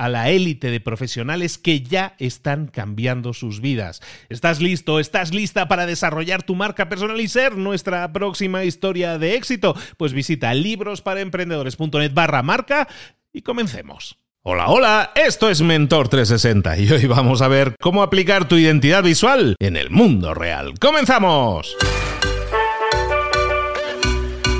a 0.00 0.08
la 0.08 0.30
élite 0.30 0.70
de 0.70 0.80
profesionales 0.80 1.58
que 1.58 1.82
ya 1.82 2.14
están 2.18 2.68
cambiando 2.68 3.34
sus 3.34 3.60
vidas. 3.60 4.00
¿Estás 4.30 4.58
listo? 4.62 4.98
¿Estás 4.98 5.34
lista 5.34 5.68
para 5.68 5.84
desarrollar 5.84 6.42
tu 6.42 6.54
marca 6.54 6.88
personal 6.88 7.20
y 7.20 7.28
ser 7.28 7.58
nuestra 7.58 8.10
próxima 8.10 8.64
historia 8.64 9.18
de 9.18 9.34
éxito? 9.34 9.76
Pues 9.98 10.14
visita 10.14 10.54
librosparaemprendedores.net 10.54 12.14
barra 12.14 12.42
marca 12.42 12.88
y 13.30 13.42
comencemos. 13.42 14.16
Hola, 14.42 14.68
hola, 14.68 15.12
esto 15.14 15.50
es 15.50 15.60
Mentor 15.60 16.08
360 16.08 16.78
y 16.78 16.90
hoy 16.90 17.04
vamos 17.04 17.42
a 17.42 17.48
ver 17.48 17.74
cómo 17.78 18.02
aplicar 18.02 18.48
tu 18.48 18.56
identidad 18.56 19.02
visual 19.02 19.54
en 19.58 19.76
el 19.76 19.90
mundo 19.90 20.32
real. 20.32 20.78
¡Comenzamos! 20.80 21.76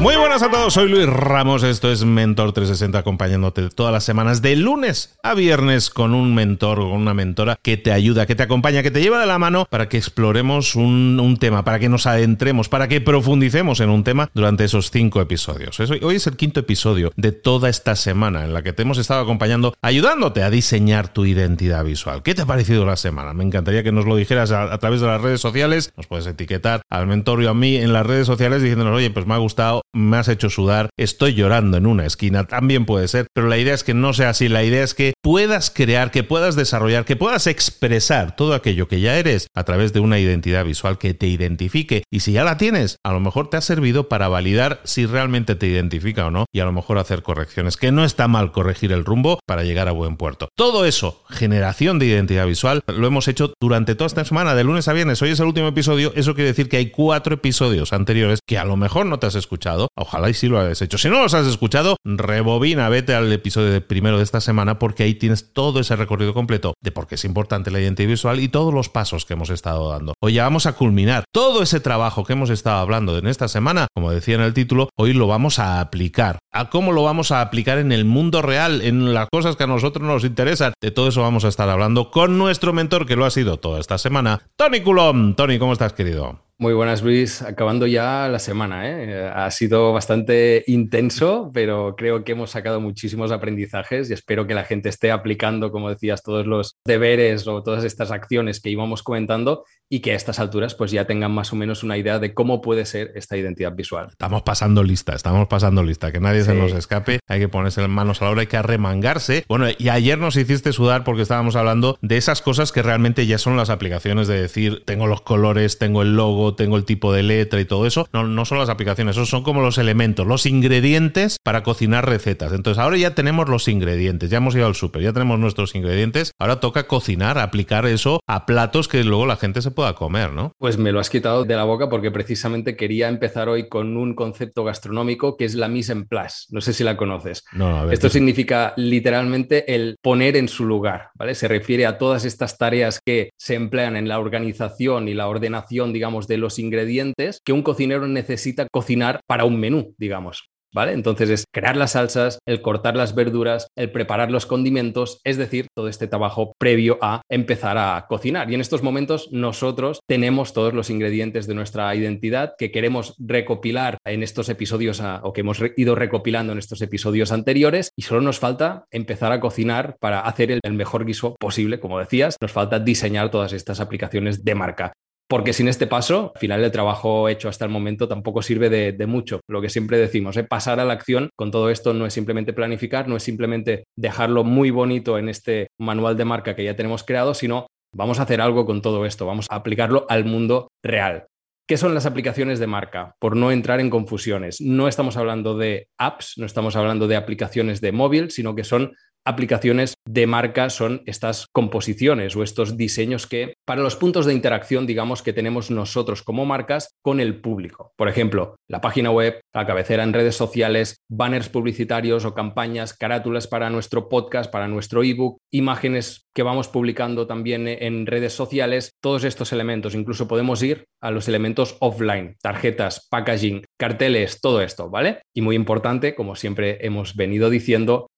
Muy 0.01 0.17
buenas 0.17 0.43
a 0.43 0.51
todos, 0.51 0.73
soy 0.73 0.89
Luis 0.89 1.05
Ramos, 1.05 1.63
esto 1.63 1.93
es 1.93 2.07
Mentor 2.07 2.53
360 2.53 2.99
acompañándote 2.99 3.69
todas 3.69 3.93
las 3.93 4.03
semanas 4.03 4.41
de 4.41 4.57
lunes 4.57 5.19
a 5.23 5.35
viernes 5.35 5.91
con 5.91 6.15
un 6.15 6.35
mentor 6.35 6.81
o 6.81 6.89
con 6.89 7.03
una 7.03 7.13
mentora 7.13 7.59
que 7.61 7.77
te 7.77 7.93
ayuda, 7.93 8.25
que 8.25 8.35
te 8.35 8.43
acompaña, 8.43 8.83
que 8.83 8.91
te 8.91 9.03
lleva 9.03 9.21
de 9.21 9.27
la 9.27 9.39
mano 9.39 9.67
para 9.69 9.91
que 9.91 9.99
exploremos 9.99 10.75
un, 10.75 11.37
tema, 11.39 11.65
para 11.65 11.79
que 11.79 11.91
nos 11.91 12.07
adentremos, 12.07 12.71
para 12.71 12.89
que 12.89 13.03
profundicemos 13.03 13.81
en 13.81 13.91
un 13.91 14.03
tema 14.03 14.31
durante 14.33 14.65
esos 14.65 14.91
cinco 14.91 15.21
episodios. 15.21 15.79
Hoy 15.79 16.17
es 16.17 16.27
el 16.27 16.39
quinto 16.39 16.61
episodio 16.61 17.13
de 17.17 17.33
toda 17.33 17.69
esta 17.69 17.95
semana 17.95 18.47
en 18.47 18.55
la 18.55 18.63
que 18.63 18.73
te 18.73 18.83
hemos 18.83 18.97
estado 18.97 19.21
acompañando, 19.21 19.75
ayudándote 19.83 20.43
a 20.43 20.49
diseñar 20.49 21.13
tu 21.13 21.27
identidad 21.27 21.85
visual. 21.85 22.23
¿Qué 22.23 22.35
te 22.35 22.41
ha 22.41 22.47
parecido 22.47 22.87
la 22.87 22.97
semana? 22.97 23.35
Me 23.35 23.45
encantaría 23.45 23.83
que 23.83 23.93
nos 23.93 24.07
lo 24.07 24.17
dijeras 24.17 24.51
a, 24.51 24.73
a 24.73 24.79
través 24.79 25.03
de 25.03 25.09
las 25.09 25.21
redes 25.21 25.43
sociales, 25.43 25.93
nos 25.99 26.07
puedes 26.07 26.27
etiquetar 26.27 26.81
al 26.89 27.07
mentor 27.07 27.43
y 27.43 27.49
a 27.49 27.53
mí 27.53 27.77
en 27.77 27.93
las 27.93 28.07
redes 28.07 28.27
sociales 28.27 28.63
diciéndonos, 28.63 28.97
oye, 28.97 29.11
pues 29.11 29.27
me 29.27 29.35
ha 29.35 29.39
gustado 29.39 29.83
me 29.93 30.17
has 30.17 30.29
hecho 30.29 30.51
sudar, 30.51 30.91
estoy 30.97 31.35
llorando 31.35 31.77
en 31.77 31.87
una 31.87 32.07
esquina, 32.07 32.45
también 32.45 32.87
puede 32.87 33.09
ser, 33.09 33.27
pero 33.35 33.49
la 33.49 33.59
idea 33.59 33.75
es 33.75 33.85
que 33.85 33.95
no 33.95 34.13
sea 34.13 34.31
así, 34.31 34.49
la 34.49 34.65
idea 34.65 34.85
es 34.85 34.95
que 34.95 35.15
puedas 35.23 35.71
crear, 35.71 36.11
que 36.11 36.23
puedas 36.23 36.57
desarrollar, 36.57 37.05
que 37.05 37.17
puedas 37.17 37.47
expresar 37.47 38.37
todo 38.37 38.55
aquello 38.55 38.89
que 38.89 39.01
ya 39.01 39.19
eres 39.19 39.49
a 39.55 39.65
través 39.65 39.93
de 39.93 40.01
una 40.01 40.19
identidad 40.19 40.65
visual 40.65 40.99
que 40.99 41.15
te 41.15 41.27
identifique 41.27 42.05
y 42.11 42.21
si 42.21 42.33
ya 42.33 42.45
la 42.45 42.57
tienes, 42.57 42.99
a 43.05 43.13
lo 43.13 43.21
mejor 43.21 43.51
te 43.51 43.57
ha 43.57 43.61
servido 43.61 44.09
para 44.09 44.29
validar 44.29 44.81
si 44.85 45.07
realmente 45.07 45.55
te 45.55 45.67
identifica 45.67 46.27
o 46.27 46.31
no 46.31 46.47
y 46.53 46.61
a 46.61 46.65
lo 46.65 46.73
mejor 46.73 46.99
hacer 46.99 47.23
correcciones, 47.23 47.77
que 47.77 47.93
no 47.93 48.05
está 48.05 48.29
mal 48.29 48.53
corregir 48.53 48.93
el 48.93 49.05
rumbo 49.05 49.41
para 49.47 49.65
llegar 49.65 49.89
a 49.89 49.93
buen 49.93 50.17
puerto. 50.17 50.49
Todo 50.57 50.85
eso, 50.85 51.23
generación 51.29 51.99
de 51.99 52.07
identidad 52.07 52.47
visual, 52.47 52.83
lo 52.87 53.07
hemos 53.07 53.29
hecho 53.29 53.53
durante 53.61 53.95
toda 53.95 54.07
esta 54.07 54.25
semana, 54.25 54.55
de 54.55 54.65
lunes 54.65 54.89
a 54.89 54.93
viernes, 54.93 55.21
hoy 55.23 55.31
es 55.31 55.41
el 55.41 55.47
último 55.47 55.69
episodio, 55.69 56.13
eso 56.15 56.35
quiere 56.35 56.51
decir 56.51 56.69
que 56.69 56.77
hay 56.77 56.91
cuatro 56.91 57.35
episodios 57.35 57.93
anteriores 57.93 58.41
que 58.47 58.59
a 58.59 58.65
lo 58.65 58.77
mejor 58.77 59.07
no 59.07 59.19
te 59.19 59.27
has 59.27 59.35
escuchado 59.35 59.80
Ojalá 59.97 60.31
y 60.31 60.35
sí 60.35 60.49
lo 60.49 60.61
hayas 60.61 60.83
hecho. 60.83 60.99
Si 60.99 61.09
no 61.09 61.21
los 61.21 61.35
has 61.35 61.47
escuchado, 61.47 61.97
rebobina, 62.05 62.89
vete 62.89 63.15
al 63.15 63.33
episodio 63.33 63.87
primero 63.87 64.19
de 64.19 64.25
esta 64.25 64.41
semana 64.41 64.79
porque 64.79 65.03
ahí 65.03 65.15
tienes 65.15 65.53
todo 65.53 65.81
ese 65.81 65.97
recorrido 65.97 66.35
completo 66.35 66.75
de 66.83 66.93
por 66.93 67.07
qué 67.07 67.15
es 67.15 67.25
importante 67.25 67.71
la 67.71 67.81
identidad 67.81 68.09
visual 68.09 68.41
y 68.41 68.49
todos 68.49 68.73
los 68.73 68.89
pasos 68.89 69.25
que 69.25 69.35
hemos 69.35 69.51
estado 69.51 69.91
dando. 69.91 70.15
Hoy 70.21 70.35
ya 70.35 70.45
vamos 70.45 70.67
a 70.67 70.75
culminar 70.75 71.25
todo 71.33 71.63
ese 71.63 71.81
trabajo 71.81 72.25
que 72.25 72.33
hemos 72.33 72.51
estado 72.51 72.79
hablando 72.79 73.17
en 73.19 73.27
esta 73.27 73.49
semana, 73.49 73.87
como 73.95 74.11
decía 74.11 74.35
en 74.35 74.43
el 74.43 74.55
título, 74.55 74.89
hoy 74.97 75.13
lo 75.13 75.27
vamos 75.27 75.59
a 75.59 75.81
aplicar. 75.81 76.39
¿A 76.53 76.71
cómo 76.71 76.93
lo 76.93 77.03
vamos 77.03 77.31
a 77.31 77.41
aplicar 77.41 77.79
en 77.79 77.93
el 77.93 78.05
mundo 78.05 78.43
real, 78.43 78.83
en 78.83 79.15
las 79.15 79.29
cosas 79.31 79.57
que 79.57 79.65
a 79.65 79.69
nosotros 79.69 80.07
nos 80.07 80.25
interesan? 80.25 80.73
De 80.81 80.91
todo 80.91 81.09
eso 81.09 81.23
vamos 81.23 81.45
a 81.45 81.49
estar 81.49 81.69
hablando 81.69 82.11
con 82.11 82.39
nuestro 82.39 82.73
mentor 82.73 83.07
que 83.07 83.17
lo 83.17 83.25
ha 83.25 83.31
sido 83.31 83.59
toda 83.59 83.81
esta 83.81 83.99
semana, 83.99 84.43
Tony 84.57 84.81
Coulomb. 84.81 85.37
Tony, 85.37 85.59
¿cómo 85.59 85.73
estás, 85.73 85.93
querido? 85.93 86.50
Muy 86.61 86.75
buenas, 86.75 87.03
Luis. 87.03 87.41
Acabando 87.41 87.87
ya 87.87 88.29
la 88.29 88.39
semana. 88.39 88.87
¿eh? 88.87 89.33
Ha 89.35 89.51
sido 89.51 89.95
bastante 89.95 90.63
intenso, 90.67 91.51
pero 91.55 91.97
creo 91.97 92.23
que 92.23 92.33
hemos 92.33 92.51
sacado 92.51 92.83
muchísimos 92.83 93.33
aprendizajes 93.33 94.11
y 94.11 94.13
espero 94.13 94.47
que 94.47 94.53
la 94.53 94.65
gente 94.65 94.91
esté 94.91 95.11
aplicando, 95.11 95.73
como 95.73 95.89
decías, 95.89 96.23
todos 96.23 96.47
los 96.47 96.77
deberes 96.85 97.47
o 97.47 97.63
todas 97.63 97.83
estas 97.85 98.11
acciones 98.11 98.61
que 98.61 98.69
íbamos 98.69 99.03
comentando 99.03 99.65
y 99.93 100.01
que 100.01 100.13
a 100.13 100.15
estas 100.15 100.39
alturas 100.39 100.75
pues 100.75 100.93
ya 100.93 101.05
tengan 101.05 101.33
más 101.33 101.53
o 101.53 101.57
menos 101.57 101.83
una 101.83 101.99
idea 101.99 102.21
de 102.21 102.33
cómo 102.33 102.61
puede 102.61 102.87
ser 102.87 103.11
esta 103.17 103.37
identidad 103.37 103.73
visual. 103.73 104.09
Estamos 104.11 104.43
pasando 104.43 104.85
lista, 104.85 105.15
estamos 105.15 105.49
pasando 105.49 105.83
lista, 105.83 106.13
que 106.13 106.21
nadie 106.21 106.45
se 106.45 106.55
nos 106.55 106.73
escape, 106.73 107.19
hay 107.27 107.41
que 107.41 107.49
ponerse 107.49 107.87
manos 107.89 108.23
a 108.23 108.27
la 108.27 108.31
hora, 108.31 108.41
hay 108.43 108.47
que 108.47 108.57
arremangarse. 108.57 109.45
Bueno, 109.49 109.67
y 109.77 109.89
ayer 109.89 110.17
nos 110.19 110.37
hiciste 110.37 110.73
sudar 110.73 111.03
porque 111.03 111.23
estábamos 111.23 111.57
hablando 111.57 111.99
de 112.03 112.19
esas 112.19 112.41
cosas 112.41 112.71
que 112.71 112.83
realmente 112.83 113.27
ya 113.27 113.39
son 113.39 113.57
las 113.57 113.69
aplicaciones 113.69 114.29
de 114.29 114.41
decir, 114.41 114.85
tengo 114.87 115.09
los 115.09 115.23
colores, 115.23 115.79
tengo 115.79 116.03
el 116.03 116.15
logo, 116.15 116.50
tengo 116.55 116.77
el 116.77 116.85
tipo 116.85 117.13
de 117.13 117.23
letra 117.23 117.61
y 117.61 117.65
todo 117.65 117.87
eso. 117.87 118.09
No, 118.13 118.27
no 118.27 118.45
son 118.45 118.59
las 118.59 118.69
aplicaciones, 118.69 119.17
esos 119.17 119.29
son 119.29 119.43
como 119.43 119.63
los 119.63 119.79
elementos, 119.79 120.27
los 120.27 120.47
ingredientes 120.47 121.37
para 121.43 121.63
cocinar 121.63 122.09
recetas. 122.09 122.53
Entonces 122.53 122.83
ahora 122.83 122.97
ya 122.97 123.15
tenemos 123.15 123.49
los 123.49 123.69
ingredientes, 123.69 124.31
ya 124.31 124.39
hemos 124.39 124.55
ido 124.55 124.67
al 124.67 124.75
súper, 124.75 125.03
ya 125.03 125.13
tenemos 125.13 125.39
nuestros 125.39 125.75
ingredientes. 125.75 126.33
Ahora 126.39 126.61
toca 126.61 126.87
cocinar, 126.87 127.39
aplicar 127.39 127.87
eso 127.87 128.21
a 128.27 128.47
platos 128.47 128.89
que 128.89 129.05
luego 129.05 129.27
la 129.27 129.37
gente 129.37 129.63
se 129.63 129.71
pueda 129.71 129.95
comer, 129.95 130.33
¿no? 130.33 130.53
Pues 130.59 130.79
me 130.79 130.93
lo 130.93 131.01
has 131.01 131.11
quitado 131.11 131.45
de 131.45 131.57
la 131.57 131.65
boca 131.65 131.89
porque 131.89 132.11
precisamente 132.11 132.77
quería 132.77 133.09
empezar 133.09 133.49
hoy 133.49 133.69
con 133.69 133.97
un 133.97 134.15
concepto 134.15 134.65
gastronómico 134.65 135.37
que 135.37 135.45
es 135.45 135.55
la 135.55 135.69
mise 135.69 135.93
en 135.93 136.07
place. 136.07 136.47
No 136.51 136.61
sé 136.61 136.73
si 136.73 136.85
la 136.85 136.97
conoces. 136.97 137.45
No, 137.53 137.91
Esto 137.91 138.09
significa 138.09 138.75
literalmente 138.77 139.75
el 139.75 139.97
poner 140.03 140.37
en 140.37 140.49
su 140.49 140.65
lugar, 140.65 141.11
¿vale? 141.15 141.35
Se 141.35 141.49
refiere 141.49 141.87
a 141.87 141.99
todas 141.99 142.25
estas 142.25 142.59
tareas 142.59 143.01
que 143.05 143.31
se 143.37 143.55
emplean 143.55 143.97
en 143.97 144.09
la 144.09 144.19
organización 144.19 145.09
y 145.09 145.15
la 145.15 145.29
ordenación, 145.29 145.93
digamos, 145.93 146.27
de 146.29 146.39
los 146.41 146.59
ingredientes 146.59 147.41
que 147.45 147.53
un 147.53 147.63
cocinero 147.63 148.09
necesita 148.09 148.67
cocinar 148.71 149.21
para 149.27 149.45
un 149.45 149.61
menú, 149.61 149.95
digamos. 149.99 150.51
¿Vale? 150.73 150.93
Entonces 150.93 151.31
es 151.31 151.45
crear 151.53 151.77
las 151.77 151.93
salsas, 151.93 152.39
el 152.47 152.63
cortar 152.63 152.95
las 152.95 153.15
verduras, 153.15 153.67
el 153.77 153.91
preparar 153.91 154.31
los 154.31 154.47
condimentos, 154.47 155.21
es 155.25 155.37
decir, 155.37 155.67
todo 155.75 155.89
este 155.89 156.07
trabajo 156.07 156.53
previo 156.59 156.99
a 157.03 157.23
empezar 157.29 157.77
a 157.77 158.07
cocinar. 158.09 158.51
Y 158.51 158.55
en 158.55 158.61
estos 158.61 158.85
momentos 158.85 159.29
nosotros 159.33 159.99
tenemos 160.09 160.53
todos 160.53 160.73
los 160.73 160.89
ingredientes 160.89 161.49
de 161.49 161.55
nuestra 161.55 161.93
identidad 161.97 162.55
que 162.57 162.71
queremos 162.71 163.17
recopilar 163.19 163.99
en 164.05 164.23
estos 164.23 164.49
episodios 164.49 165.03
o 165.23 165.33
que 165.33 165.41
hemos 165.41 165.61
ido 165.77 165.97
recopilando 165.97 166.53
en 166.53 166.59
estos 166.59 166.81
episodios 166.83 167.33
anteriores 167.33 167.91
y 167.97 168.03
solo 168.03 168.21
nos 168.21 168.39
falta 168.39 168.85
empezar 168.93 169.33
a 169.33 169.41
cocinar 169.41 169.97
para 169.99 170.21
hacer 170.21 170.53
el 170.53 170.73
mejor 170.73 171.05
guiso 171.05 171.35
posible, 171.41 171.81
como 171.81 171.99
decías, 171.99 172.37
nos 172.41 172.53
falta 172.53 172.79
diseñar 172.79 173.31
todas 173.33 173.53
estas 173.53 173.81
aplicaciones 173.81 174.45
de 174.45 174.55
marca. 174.55 174.93
Porque 175.31 175.53
sin 175.53 175.69
este 175.69 175.87
paso, 175.87 176.33
al 176.35 176.41
final 176.41 176.65
el 176.65 176.73
trabajo 176.73 177.29
hecho 177.29 177.49
hasta 177.49 177.65
el 177.65 177.71
momento 177.71 178.09
tampoco 178.09 178.43
sirve 178.43 178.69
de, 178.69 179.07
mucho. 179.07 179.41
Lo 179.49 179.63
que 179.63 179.69
siempre 179.69 179.97
decimos, 179.97 180.37
¿eh? 180.37 180.43
pasar 180.43 180.81
a 180.81 180.85
la 180.85 180.93
acción 180.93 181.31
con 181.37 181.53
todo 181.53 181.71
esto 181.71 181.95
no 181.95 182.05
es 182.05 182.13
simplemente 182.13 182.53
planificar, 182.53 183.07
no 183.07 183.17
es 183.17 183.23
simplemente 183.23 183.85
dejarlo 183.97 184.43
muy 184.43 184.71
bonito 184.71 185.19
en 185.19 185.29
este 185.29 185.69
manual 185.79 186.17
de 186.17 186.25
marca 186.25 186.57
que 186.57 186.65
ya 186.65 186.75
tenemos 186.75 187.05
creado, 187.05 187.35
sino 187.35 187.69
vamos 187.95 188.19
a 188.19 188.25
hacer 188.25 188.41
algo 188.41 188.67
con 188.67 188.83
todo 188.83 189.07
esto, 189.07 189.25
vamos 189.25 189.47
a 189.49 189.55
aplicarlo 189.55 190.05
al 190.09 190.25
mundo 190.25 190.73
real. 190.83 191.27
¿Qué 191.69 191.77
son 191.77 191.95
las 191.95 192.07
aplicaciones 192.07 192.59
de 192.59 192.67
marca? 192.67 193.15
Por 193.21 193.37
no 193.37 193.53
entrar 193.53 193.79
en 193.79 193.91
confusiones. 193.91 194.61
No 194.61 194.89
estamos 194.89 195.17
hablando 195.17 195.57
de 195.57 195.87
apps, 195.97 196.35
no 196.39 196.47
estamos 196.47 196.75
hablando 196.75 197.07
de 197.07 197.15
aplicaciones 197.15 197.81
de 197.81 197.93
móvil, 197.93 198.33
sino 198.33 198.57
que 198.57 198.65
son 198.65 198.97
aplicaciones 199.25 199.95
de 200.07 200.27
marca 200.27 200.71
son 200.71 201.03
estas 201.07 201.47
composiciones 201.53 202.37
o 202.37 202.43
estos 202.43 202.77
diseños 202.77 203.27
que 203.27 203.55
para 203.65 203.83
los 203.83 203.97
puntos 203.97 204.27
de 204.27 204.35
interacción, 204.35 204.87
digamos, 204.87 205.23
que 205.23 205.33
tenemos 205.33 205.71
nosotros 205.71 206.23
como 206.23 206.47
marcas 206.47 206.95
con 207.03 207.21
el 207.21 207.41
público. 207.41 207.93
Por 207.97 208.09
ejemplo, 208.09 208.57
la 208.69 208.81
página 208.81 209.11
web, 209.11 209.41
la 209.55 209.67
cabecera 209.67 210.03
en 210.03 210.13
redes 210.13 210.37
sociales, 210.37 210.97
banners 211.09 211.49
publicitarios 211.49 212.25
o 212.25 212.35
campañas, 212.35 212.95
carátulas 212.95 213.47
para 213.47 213.71
nuestro 213.71 214.09
podcast, 214.09 214.51
para 214.51 214.69
nuestro 214.69 215.03
ebook, 215.03 215.39
imágenes 215.53 216.27
que 216.35 216.43
vamos 216.43 216.69
publicando 216.69 217.27
también 217.27 217.67
en 217.69 218.07
redes 218.07 218.33
sociales, 218.33 218.93
todos 219.03 219.25
estos 219.25 219.53
elementos. 219.53 219.95
Incluso 219.95 220.29
podemos 220.29 220.63
ir 220.63 220.85
a 221.01 221.11
los 221.11 221.29
elementos 221.29 221.77
offline, 221.81 222.37
tarjetas, 222.41 223.07
packaging, 223.11 223.65
carteles, 223.79 224.41
todo 224.41 224.63
esto, 224.63 224.91
¿vale? 224.91 225.23
Y 225.35 225.43
muy 225.43 225.57
importante, 225.57 226.15
como 226.15 226.37
siempre 226.37 226.79
hemos 226.87 227.17
venido 227.17 227.51
diciendo, 227.51 228.09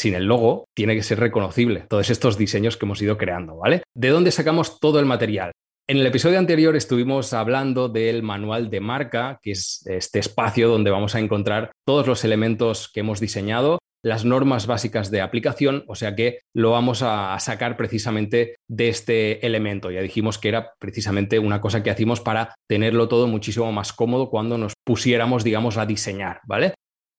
sin 0.00 0.14
el 0.14 0.24
logo, 0.24 0.64
tiene 0.74 0.96
que 0.96 1.02
ser 1.02 1.20
reconocible 1.20 1.84
todos 1.88 2.10
estos 2.10 2.36
diseños 2.38 2.76
que 2.76 2.86
hemos 2.86 3.02
ido 3.02 3.18
creando, 3.18 3.56
¿vale? 3.56 3.82
¿De 3.94 4.08
dónde 4.08 4.30
sacamos 4.30 4.80
todo 4.80 4.98
el 4.98 5.06
material? 5.06 5.52
En 5.88 5.96
el 5.96 6.06
episodio 6.06 6.38
anterior 6.38 6.76
estuvimos 6.76 7.32
hablando 7.32 7.88
del 7.88 8.22
manual 8.22 8.70
de 8.70 8.80
marca, 8.80 9.40
que 9.42 9.50
es 9.52 9.84
este 9.86 10.20
espacio 10.20 10.68
donde 10.68 10.90
vamos 10.90 11.14
a 11.14 11.18
encontrar 11.18 11.72
todos 11.84 12.06
los 12.06 12.24
elementos 12.24 12.88
que 12.92 13.00
hemos 13.00 13.18
diseñado, 13.18 13.80
las 14.02 14.24
normas 14.24 14.66
básicas 14.66 15.10
de 15.10 15.20
aplicación, 15.20 15.84
o 15.88 15.94
sea 15.94 16.14
que 16.14 16.40
lo 16.54 16.70
vamos 16.70 17.02
a 17.02 17.36
sacar 17.40 17.76
precisamente 17.76 18.54
de 18.68 18.88
este 18.88 19.44
elemento. 19.44 19.90
Ya 19.90 20.00
dijimos 20.00 20.38
que 20.38 20.48
era 20.48 20.72
precisamente 20.78 21.38
una 21.38 21.60
cosa 21.60 21.82
que 21.82 21.90
hacíamos 21.90 22.20
para 22.20 22.54
tenerlo 22.68 23.08
todo 23.08 23.26
muchísimo 23.26 23.70
más 23.72 23.92
cómodo 23.92 24.30
cuando 24.30 24.56
nos 24.58 24.74
pusiéramos, 24.86 25.44
digamos, 25.44 25.76
a 25.76 25.86
diseñar, 25.86 26.40
¿vale? 26.46 26.74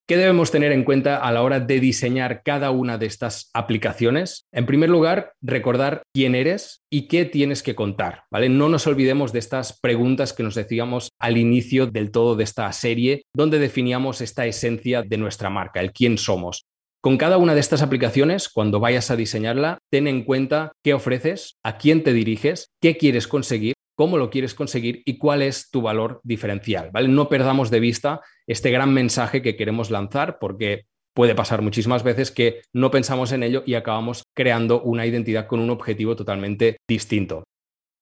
¿Qué 0.07 0.17
debemos 0.17 0.51
tener 0.51 0.71
en 0.71 0.83
cuenta 0.83 1.17
a 1.17 1.31
la 1.31 1.41
hora 1.41 1.59
de 1.59 1.79
diseñar 1.79 2.41
cada 2.43 2.71
una 2.71 2.97
de 2.97 3.05
estas 3.05 3.49
aplicaciones? 3.53 4.45
En 4.51 4.65
primer 4.65 4.89
lugar, 4.89 5.33
recordar 5.41 6.03
quién 6.13 6.35
eres 6.35 6.81
y 6.91 7.07
qué 7.07 7.23
tienes 7.23 7.63
que 7.63 7.75
contar, 7.75 8.23
¿vale? 8.29 8.49
No 8.49 8.67
nos 8.67 8.87
olvidemos 8.87 9.31
de 9.31 9.39
estas 9.39 9.79
preguntas 9.79 10.33
que 10.33 10.43
nos 10.43 10.55
decíamos 10.55 11.11
al 11.19 11.37
inicio 11.37 11.87
del 11.87 12.11
todo 12.11 12.35
de 12.35 12.43
esta 12.43 12.71
serie, 12.73 13.23
donde 13.33 13.59
definíamos 13.59 14.19
esta 14.21 14.45
esencia 14.45 15.01
de 15.03 15.17
nuestra 15.17 15.49
marca, 15.49 15.79
el 15.79 15.93
quién 15.93 16.17
somos. 16.17 16.65
Con 17.01 17.17
cada 17.17 17.37
una 17.37 17.55
de 17.55 17.61
estas 17.61 17.81
aplicaciones, 17.81 18.49
cuando 18.49 18.79
vayas 18.79 19.09
a 19.11 19.15
diseñarla, 19.15 19.79
ten 19.89 20.07
en 20.07 20.23
cuenta 20.23 20.73
qué 20.83 20.93
ofreces, 20.93 21.57
a 21.63 21.77
quién 21.77 22.03
te 22.03 22.13
diriges, 22.13 22.67
qué 22.81 22.97
quieres 22.97 23.27
conseguir 23.27 23.73
cómo 24.01 24.17
lo 24.17 24.31
quieres 24.31 24.55
conseguir 24.55 25.03
y 25.05 25.19
cuál 25.19 25.43
es 25.43 25.69
tu 25.69 25.83
valor 25.83 26.21
diferencial. 26.23 26.89
¿vale? 26.91 27.07
No 27.07 27.29
perdamos 27.29 27.69
de 27.69 27.79
vista 27.79 28.21
este 28.47 28.71
gran 28.71 28.91
mensaje 28.91 29.43
que 29.43 29.55
queremos 29.55 29.91
lanzar 29.91 30.39
porque 30.39 30.85
puede 31.13 31.35
pasar 31.35 31.61
muchísimas 31.61 32.01
veces 32.01 32.31
que 32.31 32.63
no 32.73 32.89
pensamos 32.89 33.31
en 33.31 33.43
ello 33.43 33.61
y 33.63 33.75
acabamos 33.75 34.23
creando 34.35 34.81
una 34.81 35.05
identidad 35.05 35.45
con 35.45 35.59
un 35.59 35.69
objetivo 35.69 36.15
totalmente 36.15 36.77
distinto. 36.87 37.43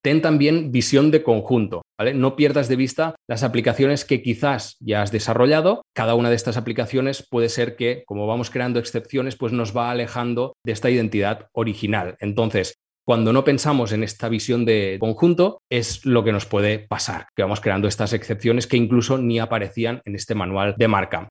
Ten 0.02 0.22
también 0.22 0.72
visión 0.72 1.12
de 1.12 1.22
conjunto, 1.22 1.82
¿vale? 1.98 2.14
No 2.14 2.38
pierdas 2.38 2.70
de 2.70 2.78
vista 2.78 3.16
las 3.28 3.44
aplicaciones 3.44 4.06
que 4.06 4.22
quizás 4.22 4.78
ya 4.80 5.02
has 5.02 5.12
desarrollado. 5.12 5.82
Cada 5.94 6.16
una 6.16 6.30
de 6.30 6.38
estas 6.38 6.56
aplicaciones 6.56 7.28
puede 7.30 7.50
ser 7.50 7.76
que, 7.76 8.04
como 8.06 8.26
vamos 8.26 8.50
creando 8.50 8.80
excepciones, 8.80 9.36
pues 9.36 9.52
nos 9.52 9.76
va 9.76 9.92
alejando 9.92 10.54
de 10.66 10.72
esta 10.72 10.90
identidad 10.90 11.48
original. 11.52 12.16
Entonces, 12.22 12.76
cuando 13.10 13.34
no 13.34 13.44
pensamos 13.44 13.92
en 13.92 14.04
esta 14.04 14.30
visión 14.30 14.66
de 14.66 14.98
conjunto, 15.00 15.64
es 15.68 16.06
lo 16.06 16.24
que 16.24 16.32
nos 16.32 16.46
puede 16.46 16.78
pasar, 16.78 17.26
que 17.36 17.42
vamos 17.42 17.60
creando 17.60 17.88
estas 17.88 18.14
excepciones 18.14 18.68
que 18.68 18.78
incluso 18.78 19.18
ni 19.18 19.40
aparecían 19.40 20.04
en 20.06 20.14
este 20.14 20.36
manual 20.36 20.76
de 20.78 20.88
marca. 20.88 21.28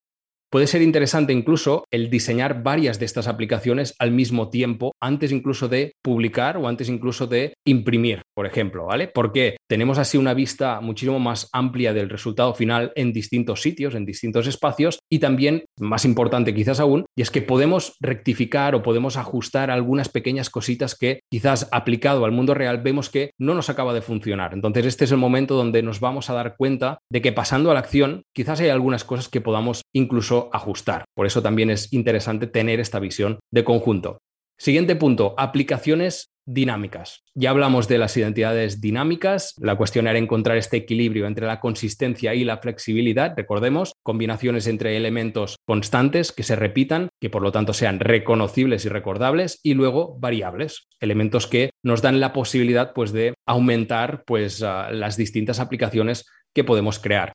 Puede 0.51 0.67
ser 0.67 0.83
interesante 0.83 1.33
incluso 1.33 1.85
el 1.93 2.11
diseñar 2.11 2.65
varias 2.65 2.99
de 2.99 3.05
estas 3.05 3.29
aplicaciones 3.29 3.95
al 4.01 4.11
mismo 4.11 4.51
tiempo, 4.51 4.93
antes 5.01 5.31
incluso 5.31 5.69
de 5.69 5.93
publicar 6.03 6.57
o 6.57 6.67
antes 6.67 6.89
incluso 6.89 7.29
de 7.29 7.55
imprimir, 7.65 8.23
por 8.35 8.47
ejemplo, 8.47 8.87
¿vale? 8.87 9.07
Porque 9.07 9.59
tenemos 9.69 9.99
así 9.99 10.19
una 10.19 10.35
vista 10.35 10.81
muchísimo 10.81 11.21
más 11.21 11.49
amplia 11.53 11.93
del 11.93 12.09
resultado 12.09 12.55
final 12.55 12.93
en 12.97 13.13
distintos 13.13 13.63
sitios, 13.63 13.95
en 13.95 14.05
distintos 14.05 14.49
espacios 14.49 14.98
y 15.11 15.19
también, 15.19 15.65
más 15.79 16.05
importante 16.05 16.55
quizás 16.55 16.81
aún, 16.81 17.07
y 17.17 17.23
es 17.23 17.31
que 17.31 17.43
podemos 17.43 17.95
rectificar 18.01 18.75
o 18.75 18.83
podemos 18.83 19.17
ajustar 19.17 19.71
algunas 19.71 20.09
pequeñas 20.09 20.51
cositas 20.51 20.95
que 20.95 21.21
quizás 21.31 21.69
aplicado 21.73 22.25
al 22.25 22.33
mundo 22.33 22.55
real 22.55 22.83
vemos 22.83 23.11
que 23.11 23.33
no 23.39 23.55
nos 23.55 23.71
acaba 23.71 23.95
de 23.95 24.03
funcionar. 24.03 24.53
Entonces 24.55 24.87
este 24.87 25.05
es 25.05 25.13
el 25.13 25.19
momento 25.19 25.55
donde 25.55 25.83
nos 25.83 26.01
vamos 26.01 26.31
a 26.31 26.35
dar 26.35 26.57
cuenta 26.57 26.99
de 27.11 27.23
que 27.23 27.33
pasando 27.33 27.71
a 27.71 27.75
la 27.75 27.81
acción, 27.81 28.23
quizás 28.35 28.61
hay 28.61 28.69
algunas 28.69 29.05
cosas 29.05 29.29
que 29.29 29.41
podamos 29.41 29.83
incluso 29.95 30.51
ajustar. 30.53 31.05
Por 31.15 31.27
eso 31.27 31.43
también 31.43 31.71
es 31.71 31.93
interesante 31.93 32.47
tener 32.47 32.81
esta 32.81 32.99
visión 32.99 33.39
de 33.53 33.65
conjunto. 33.65 34.19
Siguiente 34.61 34.97
punto, 34.97 35.35
aplicaciones 35.39 36.31
dinámicas. 36.49 37.25
Ya 37.35 37.51
hablamos 37.51 37.89
de 37.89 37.99
las 37.99 38.17
identidades 38.17 38.81
dinámicas. 38.81 39.55
La 39.59 39.77
cuestión 39.77 40.07
era 40.07 40.19
encontrar 40.19 40.57
este 40.57 40.79
equilibrio 40.79 41.27
entre 41.27 41.47
la 41.47 41.61
consistencia 41.61 42.35
y 42.35 42.45
la 42.45 42.59
flexibilidad. 42.59 43.35
Recordemos, 43.37 43.93
combinaciones 44.03 44.67
entre 44.67 44.97
elementos 44.97 45.57
constantes 45.67 46.33
que 46.33 46.43
se 46.43 46.57
repitan, 46.57 47.11
que 47.21 47.29
por 47.29 47.43
lo 47.43 47.53
tanto 47.53 47.75
sean 47.75 48.01
reconocibles 48.01 48.87
y 48.87 48.89
recordables, 48.89 49.61
y 49.63 49.75
luego 49.75 50.19
variables, 50.19 50.89
elementos 51.01 51.47
que 51.47 51.71
nos 51.85 52.01
dan 52.01 52.19
la 52.19 52.33
posibilidad 52.33 52.95
pues, 52.95 53.13
de 53.13 53.35
aumentar 53.47 54.25
pues, 54.27 54.63
ah, 54.63 54.91
las 54.91 55.19
distintas 55.19 55.61
aplicaciones 55.61 56.25
que 56.55 56.65
podemos 56.65 56.99
crear. 56.99 57.33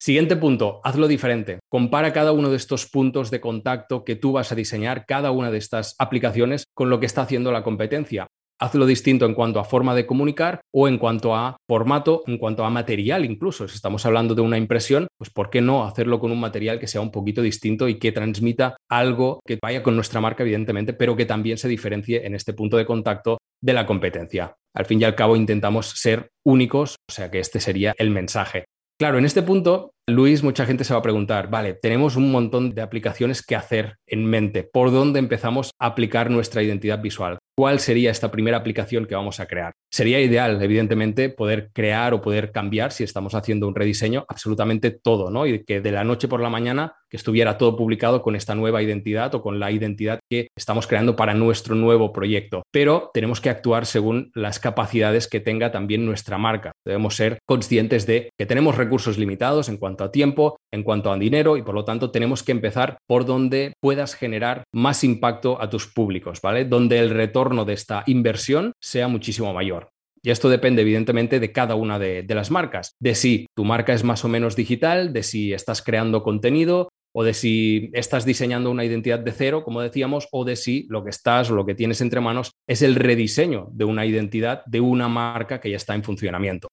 Siguiente 0.00 0.36
punto, 0.36 0.80
hazlo 0.84 1.08
diferente. 1.08 1.58
Compara 1.68 2.12
cada 2.12 2.30
uno 2.30 2.50
de 2.50 2.56
estos 2.56 2.88
puntos 2.88 3.32
de 3.32 3.40
contacto 3.40 4.04
que 4.04 4.14
tú 4.14 4.30
vas 4.30 4.52
a 4.52 4.54
diseñar, 4.54 5.04
cada 5.06 5.32
una 5.32 5.50
de 5.50 5.58
estas 5.58 5.96
aplicaciones, 5.98 6.66
con 6.72 6.88
lo 6.88 7.00
que 7.00 7.06
está 7.06 7.22
haciendo 7.22 7.50
la 7.50 7.64
competencia. 7.64 8.28
Hazlo 8.60 8.86
distinto 8.86 9.24
en 9.24 9.34
cuanto 9.34 9.60
a 9.60 9.64
forma 9.64 9.94
de 9.94 10.04
comunicar 10.04 10.62
o 10.74 10.88
en 10.88 10.98
cuanto 10.98 11.36
a 11.36 11.56
formato, 11.68 12.24
en 12.26 12.38
cuanto 12.38 12.64
a 12.64 12.70
material 12.70 13.24
incluso. 13.24 13.68
Si 13.68 13.76
estamos 13.76 14.04
hablando 14.04 14.34
de 14.34 14.42
una 14.42 14.58
impresión, 14.58 15.06
pues 15.16 15.30
¿por 15.30 15.48
qué 15.48 15.60
no 15.60 15.84
hacerlo 15.84 16.18
con 16.18 16.32
un 16.32 16.40
material 16.40 16.80
que 16.80 16.88
sea 16.88 17.00
un 17.00 17.12
poquito 17.12 17.40
distinto 17.40 17.88
y 17.88 18.00
que 18.00 18.10
transmita 18.10 18.76
algo 18.90 19.38
que 19.46 19.58
vaya 19.62 19.84
con 19.84 19.94
nuestra 19.94 20.20
marca, 20.20 20.42
evidentemente, 20.42 20.92
pero 20.92 21.14
que 21.14 21.24
también 21.24 21.56
se 21.56 21.68
diferencie 21.68 22.26
en 22.26 22.34
este 22.34 22.52
punto 22.52 22.76
de 22.76 22.86
contacto 22.86 23.38
de 23.62 23.72
la 23.72 23.86
competencia? 23.86 24.54
Al 24.74 24.86
fin 24.86 25.00
y 25.00 25.04
al 25.04 25.14
cabo 25.14 25.36
intentamos 25.36 25.90
ser 25.90 26.30
únicos, 26.44 26.96
o 27.08 27.12
sea 27.12 27.30
que 27.30 27.38
este 27.38 27.60
sería 27.60 27.94
el 27.96 28.10
mensaje. 28.10 28.64
Claro, 29.00 29.18
en 29.18 29.24
este 29.24 29.42
punto, 29.42 29.92
Luis, 30.08 30.42
mucha 30.42 30.66
gente 30.66 30.82
se 30.82 30.92
va 30.92 30.98
a 30.98 31.02
preguntar, 31.02 31.48
vale, 31.48 31.74
tenemos 31.74 32.16
un 32.16 32.32
montón 32.32 32.74
de 32.74 32.82
aplicaciones 32.82 33.46
que 33.46 33.54
hacer 33.54 33.94
en 34.08 34.24
mente. 34.24 34.64
¿Por 34.64 34.90
dónde 34.90 35.20
empezamos 35.20 35.70
a 35.78 35.86
aplicar 35.86 36.30
nuestra 36.30 36.64
identidad 36.64 37.00
visual? 37.00 37.38
¿Cuál 37.58 37.80
sería 37.80 38.12
esta 38.12 38.30
primera 38.30 38.56
aplicación 38.56 39.04
que 39.04 39.16
vamos 39.16 39.40
a 39.40 39.46
crear? 39.46 39.74
Sería 39.90 40.20
ideal, 40.20 40.62
evidentemente, 40.62 41.28
poder 41.28 41.72
crear 41.72 42.14
o 42.14 42.20
poder 42.20 42.52
cambiar, 42.52 42.92
si 42.92 43.02
estamos 43.02 43.34
haciendo 43.34 43.66
un 43.66 43.74
rediseño, 43.74 44.24
absolutamente 44.28 44.92
todo, 44.92 45.28
¿no? 45.28 45.44
Y 45.44 45.64
que 45.64 45.80
de 45.80 45.90
la 45.90 46.04
noche 46.04 46.28
por 46.28 46.40
la 46.40 46.50
mañana 46.50 46.94
que 47.10 47.16
estuviera 47.16 47.58
todo 47.58 47.76
publicado 47.76 48.22
con 48.22 48.36
esta 48.36 48.54
nueva 48.54 48.82
identidad 48.82 49.34
o 49.34 49.42
con 49.42 49.60
la 49.60 49.70
identidad 49.70 50.20
que 50.30 50.48
estamos 50.56 50.86
creando 50.86 51.16
para 51.16 51.34
nuestro 51.34 51.74
nuevo 51.74 52.12
proyecto. 52.12 52.62
Pero 52.72 53.10
tenemos 53.14 53.40
que 53.40 53.50
actuar 53.50 53.86
según 53.86 54.30
las 54.34 54.60
capacidades 54.60 55.28
que 55.28 55.40
tenga 55.40 55.70
también 55.70 56.04
nuestra 56.04 56.38
marca. 56.38 56.72
Debemos 56.84 57.16
ser 57.16 57.38
conscientes 57.46 58.06
de 58.06 58.30
que 58.38 58.46
tenemos 58.46 58.76
recursos 58.76 59.18
limitados 59.18 59.68
en 59.68 59.76
cuanto 59.76 60.04
a 60.04 60.10
tiempo, 60.10 60.56
en 60.72 60.82
cuanto 60.82 61.10
a 61.10 61.18
dinero 61.18 61.56
y 61.56 61.62
por 61.62 61.74
lo 61.74 61.84
tanto 61.84 62.10
tenemos 62.10 62.42
que 62.42 62.52
empezar 62.52 62.98
por 63.06 63.24
donde 63.24 63.72
puedas 63.80 64.14
generar 64.14 64.64
más 64.72 65.04
impacto 65.04 65.60
a 65.60 65.70
tus 65.70 65.86
públicos, 65.86 66.40
¿vale? 66.42 66.64
Donde 66.64 66.98
el 66.98 67.10
retorno 67.10 67.64
de 67.64 67.74
esta 67.74 68.04
inversión 68.06 68.72
sea 68.80 69.08
muchísimo 69.08 69.52
mayor. 69.52 69.90
Y 70.22 70.30
esto 70.30 70.48
depende 70.48 70.82
evidentemente 70.82 71.40
de 71.40 71.52
cada 71.52 71.74
una 71.74 71.98
de, 71.98 72.22
de, 72.22 72.34
las 72.34 72.50
marcas, 72.50 72.96
de 73.00 73.14
si 73.14 73.46
tu 73.56 73.64
marca 73.64 73.92
es 73.92 74.02
más 74.02 74.24
o 74.24 74.28
menos 74.28 74.56
digital, 74.56 75.12
de 75.12 75.22
si 75.22 75.52
estás 75.52 75.80
creando 75.80 76.22
contenido, 76.22 76.88
o 77.12 77.24
de 77.24 77.34
si 77.34 77.90
estás 77.94 78.24
diseñando 78.24 78.70
una 78.70 78.84
identidad 78.84 79.18
de 79.18 79.32
cero, 79.32 79.64
como 79.64 79.80
decíamos, 79.80 80.28
o 80.30 80.44
de 80.44 80.56
si 80.56 80.86
lo 80.88 81.04
que 81.04 81.10
estás 81.10 81.50
o 81.50 81.54
lo 81.54 81.66
que 81.66 81.74
tienes 81.74 82.00
entre 82.00 82.20
manos 82.20 82.52
es 82.66 82.82
el 82.82 82.94
rediseño 82.94 83.68
de 83.72 83.84
una 83.84 84.06
identidad 84.06 84.64
de 84.66 84.80
una 84.80 85.08
marca 85.08 85.60
que 85.60 85.70
ya 85.70 85.76
está 85.76 85.94
en 85.94 86.04
funcionamiento. 86.04 86.68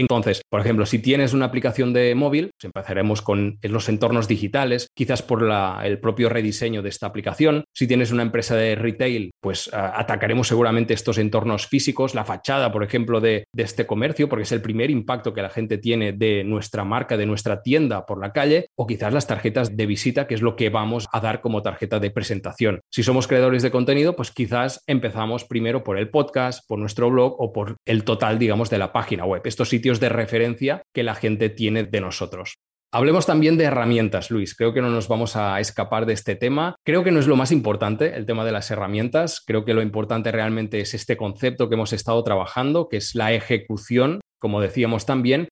Entonces, 0.00 0.40
por 0.48 0.62
ejemplo, 0.62 0.86
si 0.86 0.98
tienes 0.98 1.34
una 1.34 1.44
aplicación 1.44 1.92
de 1.92 2.14
móvil, 2.14 2.52
pues 2.58 2.64
empezaremos 2.64 3.20
con 3.20 3.58
los 3.60 3.86
entornos 3.90 4.28
digitales, 4.28 4.88
quizás 4.96 5.20
por 5.20 5.46
el 5.84 6.00
propio 6.00 6.30
rediseño 6.30 6.80
de 6.80 6.88
esta 6.88 7.06
aplicación. 7.06 7.64
Si 7.74 7.86
tienes 7.86 8.10
una 8.10 8.22
empresa 8.22 8.56
de 8.56 8.76
retail, 8.76 9.30
pues 9.42 9.68
atacaremos 9.74 10.48
seguramente 10.48 10.94
estos 10.94 11.18
entornos 11.18 11.66
físicos, 11.66 12.14
la 12.14 12.24
fachada, 12.24 12.72
por 12.72 12.82
ejemplo, 12.82 13.20
de 13.20 13.44
este 13.54 13.86
comercio, 13.86 14.26
porque 14.30 14.44
es 14.44 14.52
el 14.52 14.62
primer 14.62 14.90
impacto 14.90 15.34
que 15.34 15.42
la 15.42 15.50
gente 15.50 15.76
tiene 15.76 16.12
de 16.12 16.44
nuestra 16.44 16.82
marca, 16.82 17.18
de 17.18 17.26
nuestra 17.26 17.60
tienda 17.62 18.06
por 18.06 18.20
la 18.20 18.32
calle, 18.32 18.68
o 18.76 18.86
quizás 18.86 19.12
las 19.12 19.26
tarjetas 19.26 19.76
de 19.76 19.84
visita, 19.84 20.26
que 20.26 20.34
es 20.34 20.40
lo 20.40 20.56
que 20.56 20.70
vamos 20.70 21.08
a 21.12 21.20
dar 21.20 21.42
como 21.42 21.60
tarjeta 21.62 22.00
de 22.00 22.10
presentación. 22.10 22.80
Si 22.90 23.02
somos 23.02 23.26
creadores 23.26 23.62
de 23.62 23.70
contenido, 23.70 24.16
pues 24.16 24.30
quizás 24.30 24.82
empezamos 24.86 25.44
primero 25.44 25.84
por 25.84 25.98
el 25.98 26.08
podcast, 26.08 26.66
por 26.66 26.78
nuestro 26.78 27.10
blog 27.10 27.36
o 27.38 27.52
por 27.52 27.76
el 27.84 28.04
total, 28.04 28.38
digamos, 28.38 28.70
de 28.70 28.78
la 28.78 28.94
página 28.94 29.26
web, 29.26 29.42
estos 29.44 29.68
sitios 29.68 29.89
de 29.98 30.10
referencia 30.10 30.82
que 30.94 31.02
la 31.02 31.16
gente 31.16 31.48
tiene 31.48 31.82
de 31.82 32.00
nosotros. 32.00 32.54
Hablemos 32.92 33.24
también 33.24 33.56
de 33.56 33.64
herramientas, 33.64 34.32
Luis. 34.32 34.56
Creo 34.56 34.74
que 34.74 34.82
no 34.82 34.90
nos 34.90 35.06
vamos 35.06 35.36
a 35.36 35.60
escapar 35.60 36.06
de 36.06 36.12
este 36.12 36.34
tema. 36.34 36.74
Creo 36.84 37.04
que 37.04 37.12
no 37.12 37.20
es 37.20 37.28
lo 37.28 37.36
más 37.36 37.52
importante 37.52 38.16
el 38.16 38.26
tema 38.26 38.44
de 38.44 38.50
las 38.50 38.70
herramientas. 38.72 39.40
Creo 39.46 39.64
que 39.64 39.74
lo 39.74 39.82
importante 39.82 40.32
realmente 40.32 40.80
es 40.80 40.94
este 40.94 41.16
concepto 41.16 41.68
que 41.68 41.76
hemos 41.76 41.92
estado 41.92 42.22
trabajando, 42.24 42.88
que 42.88 42.96
es 42.96 43.14
la 43.14 43.32
ejecución, 43.32 44.20
como 44.40 44.60
decíamos 44.60 45.06
también. 45.06 45.48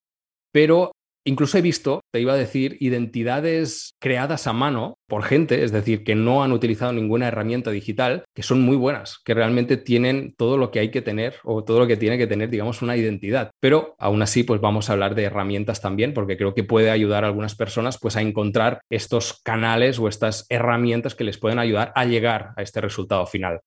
Pero 0.52 0.90
Incluso 1.24 1.58
he 1.58 1.62
visto, 1.62 2.00
te 2.12 2.20
iba 2.20 2.32
a 2.32 2.36
decir, 2.36 2.76
identidades 2.80 3.94
creadas 4.00 4.46
a 4.46 4.52
mano 4.52 4.98
por 5.06 5.24
gente, 5.24 5.64
es 5.64 5.72
decir, 5.72 6.04
que 6.04 6.14
no 6.14 6.42
han 6.42 6.52
utilizado 6.52 6.92
ninguna 6.92 7.28
herramienta 7.28 7.70
digital, 7.70 8.24
que 8.34 8.42
son 8.42 8.60
muy 8.60 8.76
buenas, 8.76 9.18
que 9.24 9.34
realmente 9.34 9.76
tienen 9.76 10.34
todo 10.36 10.56
lo 10.56 10.70
que 10.70 10.80
hay 10.80 10.90
que 10.90 11.02
tener 11.02 11.36
o 11.44 11.64
todo 11.64 11.80
lo 11.80 11.86
que 11.86 11.96
tiene 11.96 12.18
que 12.18 12.26
tener, 12.26 12.50
digamos, 12.50 12.82
una 12.82 12.96
identidad. 12.96 13.50
Pero 13.60 13.94
aún 13.98 14.22
así, 14.22 14.42
pues 14.42 14.60
vamos 14.60 14.88
a 14.88 14.94
hablar 14.94 15.14
de 15.14 15.24
herramientas 15.24 15.80
también, 15.80 16.14
porque 16.14 16.36
creo 16.36 16.54
que 16.54 16.64
puede 16.64 16.90
ayudar 16.90 17.24
a 17.24 17.28
algunas 17.28 17.54
personas 17.54 17.98
pues 17.98 18.16
a 18.16 18.22
encontrar 18.22 18.80
estos 18.90 19.40
canales 19.42 19.98
o 19.98 20.08
estas 20.08 20.46
herramientas 20.48 21.14
que 21.14 21.24
les 21.24 21.38
pueden 21.38 21.58
ayudar 21.58 21.92
a 21.94 22.04
llegar 22.04 22.52
a 22.56 22.62
este 22.62 22.80
resultado 22.80 23.26
final. 23.26 23.60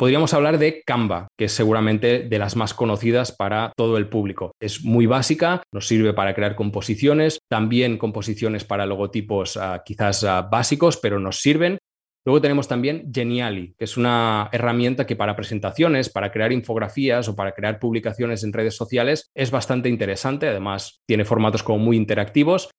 Podríamos 0.00 0.32
hablar 0.32 0.56
de 0.56 0.82
Canva, 0.82 1.28
que 1.36 1.44
es 1.44 1.52
seguramente 1.52 2.20
de 2.20 2.38
las 2.38 2.56
más 2.56 2.72
conocidas 2.72 3.32
para 3.32 3.70
todo 3.76 3.98
el 3.98 4.08
público. 4.08 4.52
Es 4.58 4.82
muy 4.82 5.04
básica, 5.04 5.62
nos 5.74 5.88
sirve 5.88 6.14
para 6.14 6.32
crear 6.32 6.56
composiciones, 6.56 7.38
también 7.50 7.98
composiciones 7.98 8.64
para 8.64 8.86
logotipos 8.86 9.58
ah, 9.58 9.82
quizás 9.84 10.24
ah, 10.24 10.48
básicos, 10.50 10.96
pero 10.96 11.18
nos 11.18 11.42
sirven. 11.42 11.76
Luego 12.24 12.40
tenemos 12.40 12.66
también 12.66 13.12
Geniali, 13.12 13.74
que 13.76 13.84
es 13.84 13.98
una 13.98 14.48
herramienta 14.52 15.06
que 15.06 15.16
para 15.16 15.36
presentaciones, 15.36 16.08
para 16.08 16.32
crear 16.32 16.50
infografías 16.50 17.28
o 17.28 17.36
para 17.36 17.52
crear 17.52 17.78
publicaciones 17.78 18.42
en 18.42 18.54
redes 18.54 18.76
sociales 18.76 19.26
es 19.34 19.50
bastante 19.50 19.90
interesante. 19.90 20.48
Además, 20.48 21.02
tiene 21.06 21.26
formatos 21.26 21.62
como 21.62 21.78
muy 21.78 21.98
interactivos 21.98 22.70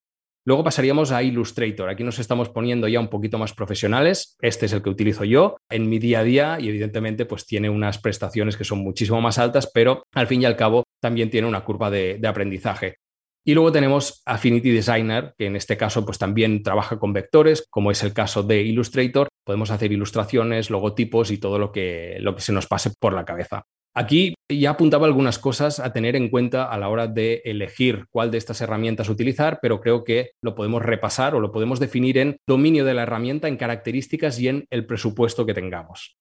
Luego 0.43 0.63
pasaríamos 0.63 1.11
a 1.11 1.21
Illustrator. 1.21 1.89
Aquí 1.89 2.03
nos 2.03 2.17
estamos 2.17 2.49
poniendo 2.49 2.87
ya 2.87 2.99
un 2.99 3.09
poquito 3.09 3.37
más 3.37 3.53
profesionales. 3.53 4.35
Este 4.41 4.65
es 4.65 4.73
el 4.73 4.81
que 4.81 4.89
utilizo 4.89 5.23
yo 5.23 5.57
en 5.69 5.87
mi 5.87 5.99
día 5.99 6.19
a 6.19 6.23
día 6.23 6.57
y 6.59 6.69
evidentemente 6.69 7.25
pues 7.25 7.45
tiene 7.45 7.69
unas 7.69 7.99
prestaciones 7.99 8.57
que 8.57 8.63
son 8.63 8.79
muchísimo 8.79 9.21
más 9.21 9.37
altas, 9.37 9.69
pero 9.71 10.03
al 10.13 10.25
fin 10.25 10.41
y 10.41 10.45
al 10.45 10.55
cabo 10.55 10.83
también 10.99 11.29
tiene 11.29 11.47
una 11.47 11.63
curva 11.63 11.91
de, 11.91 12.19
aprendizaje. 12.25 12.95
Y 13.43 13.53
luego 13.53 13.71
tenemos 13.71 14.21
Affinity 14.25 14.71
Designer, 14.71 15.33
que 15.37 15.45
en 15.45 15.55
este 15.55 15.77
caso 15.77 16.05
pues 16.05 16.17
también 16.17 16.63
trabaja 16.63 16.97
con 16.97 17.13
vectores, 17.13 17.65
como 17.69 17.91
es 17.91 18.01
el 18.03 18.13
caso 18.13 18.41
de 18.41 18.61
Illustrator. 18.61 19.27
Podemos 19.43 19.69
hacer 19.69 19.91
ilustraciones, 19.91 20.69
logotipos 20.69 21.29
y 21.31 21.37
todo 21.37 21.59
lo 21.59 21.71
que, 21.71 22.17
lo 22.19 22.35
que 22.35 22.41
se 22.41 22.53
nos 22.53 22.67
pase 22.67 22.91
por 22.99 23.13
la 23.13 23.25
cabeza. 23.25 23.63
Aquí 23.93 24.35
ya 24.49 24.69
apuntaba 24.69 25.05
algunas 25.05 25.37
cosas 25.37 25.79
a 25.81 25.91
tener 25.91 26.15
en 26.15 26.29
cuenta 26.29 26.63
a 26.63 26.77
la 26.77 26.87
hora 26.87 27.07
de 27.07 27.41
elegir 27.43 28.05
cuál 28.09 28.31
de 28.31 28.37
estas 28.37 28.61
herramientas 28.61 29.09
utilizar, 29.09 29.59
pero 29.61 29.81
creo 29.81 30.05
que 30.05 30.31
lo 30.41 30.55
podemos 30.55 30.81
repasar 30.81 31.35
o 31.35 31.41
lo 31.41 31.51
podemos 31.51 31.79
definir 31.81 32.17
en 32.17 32.37
dominio 32.47 32.85
de 32.85 32.93
la 32.93 33.03
herramienta, 33.03 33.49
en 33.49 33.57
características 33.57 34.39
y 34.39 34.47
en 34.47 34.65
el 34.69 34.85
presupuesto 34.85 35.45
que 35.45 35.53
tengamos. 35.53 36.15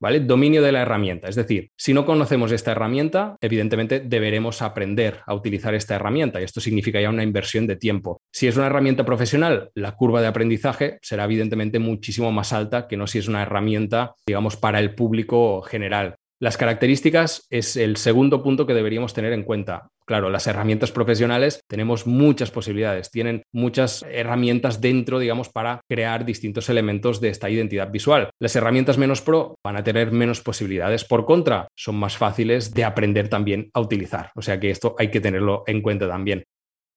¿Vale? 0.00 0.18
Dominio 0.18 0.62
de 0.62 0.72
la 0.72 0.82
herramienta. 0.82 1.28
Es 1.28 1.36
decir, 1.36 1.70
si 1.78 1.94
no 1.94 2.04
conocemos 2.04 2.50
esta 2.50 2.72
herramienta, 2.72 3.36
evidentemente 3.40 4.00
deberemos 4.00 4.60
aprender 4.60 5.20
a 5.24 5.32
utilizar 5.32 5.76
esta 5.76 5.94
herramienta 5.94 6.40
y 6.40 6.44
esto 6.44 6.60
significa 6.60 7.00
ya 7.00 7.08
una 7.08 7.22
inversión 7.22 7.68
de 7.68 7.76
tiempo. 7.76 8.20
Si 8.32 8.48
es 8.48 8.56
una 8.56 8.66
herramienta 8.66 9.04
profesional, 9.04 9.70
la 9.76 9.92
curva 9.92 10.20
de 10.20 10.26
aprendizaje 10.26 10.98
será 11.02 11.22
evidentemente 11.22 11.78
muchísimo 11.78 12.32
más 12.32 12.52
alta 12.52 12.88
que 12.88 12.96
no 12.96 13.06
si 13.06 13.20
es 13.20 13.28
una 13.28 13.42
herramienta, 13.42 14.16
digamos, 14.26 14.56
para 14.56 14.80
el 14.80 14.96
público 14.96 15.62
general. 15.62 16.16
Las 16.42 16.56
características 16.56 17.46
es 17.50 17.76
el 17.76 17.96
segundo 17.96 18.42
punto 18.42 18.66
que 18.66 18.74
deberíamos 18.74 19.14
tener 19.14 19.32
en 19.32 19.44
cuenta. 19.44 19.86
Claro, 20.04 20.28
las 20.28 20.48
herramientas 20.48 20.90
profesionales 20.90 21.60
tenemos 21.68 22.04
muchas 22.04 22.50
posibilidades, 22.50 23.12
tienen 23.12 23.44
muchas 23.54 24.04
herramientas 24.10 24.80
dentro, 24.80 25.20
digamos, 25.20 25.50
para 25.50 25.82
crear 25.88 26.24
distintos 26.24 26.68
elementos 26.68 27.20
de 27.20 27.28
esta 27.28 27.48
identidad 27.48 27.92
visual. 27.92 28.30
Las 28.40 28.56
herramientas 28.56 28.98
menos 28.98 29.22
pro 29.22 29.54
van 29.64 29.76
a 29.76 29.84
tener 29.84 30.10
menos 30.10 30.40
posibilidades. 30.40 31.04
Por 31.04 31.26
contra, 31.26 31.68
son 31.76 31.94
más 31.94 32.16
fáciles 32.16 32.74
de 32.74 32.82
aprender 32.82 33.28
también 33.28 33.70
a 33.72 33.80
utilizar. 33.80 34.32
O 34.34 34.42
sea 34.42 34.58
que 34.58 34.70
esto 34.70 34.96
hay 34.98 35.12
que 35.12 35.20
tenerlo 35.20 35.62
en 35.68 35.80
cuenta 35.80 36.08
también. 36.08 36.42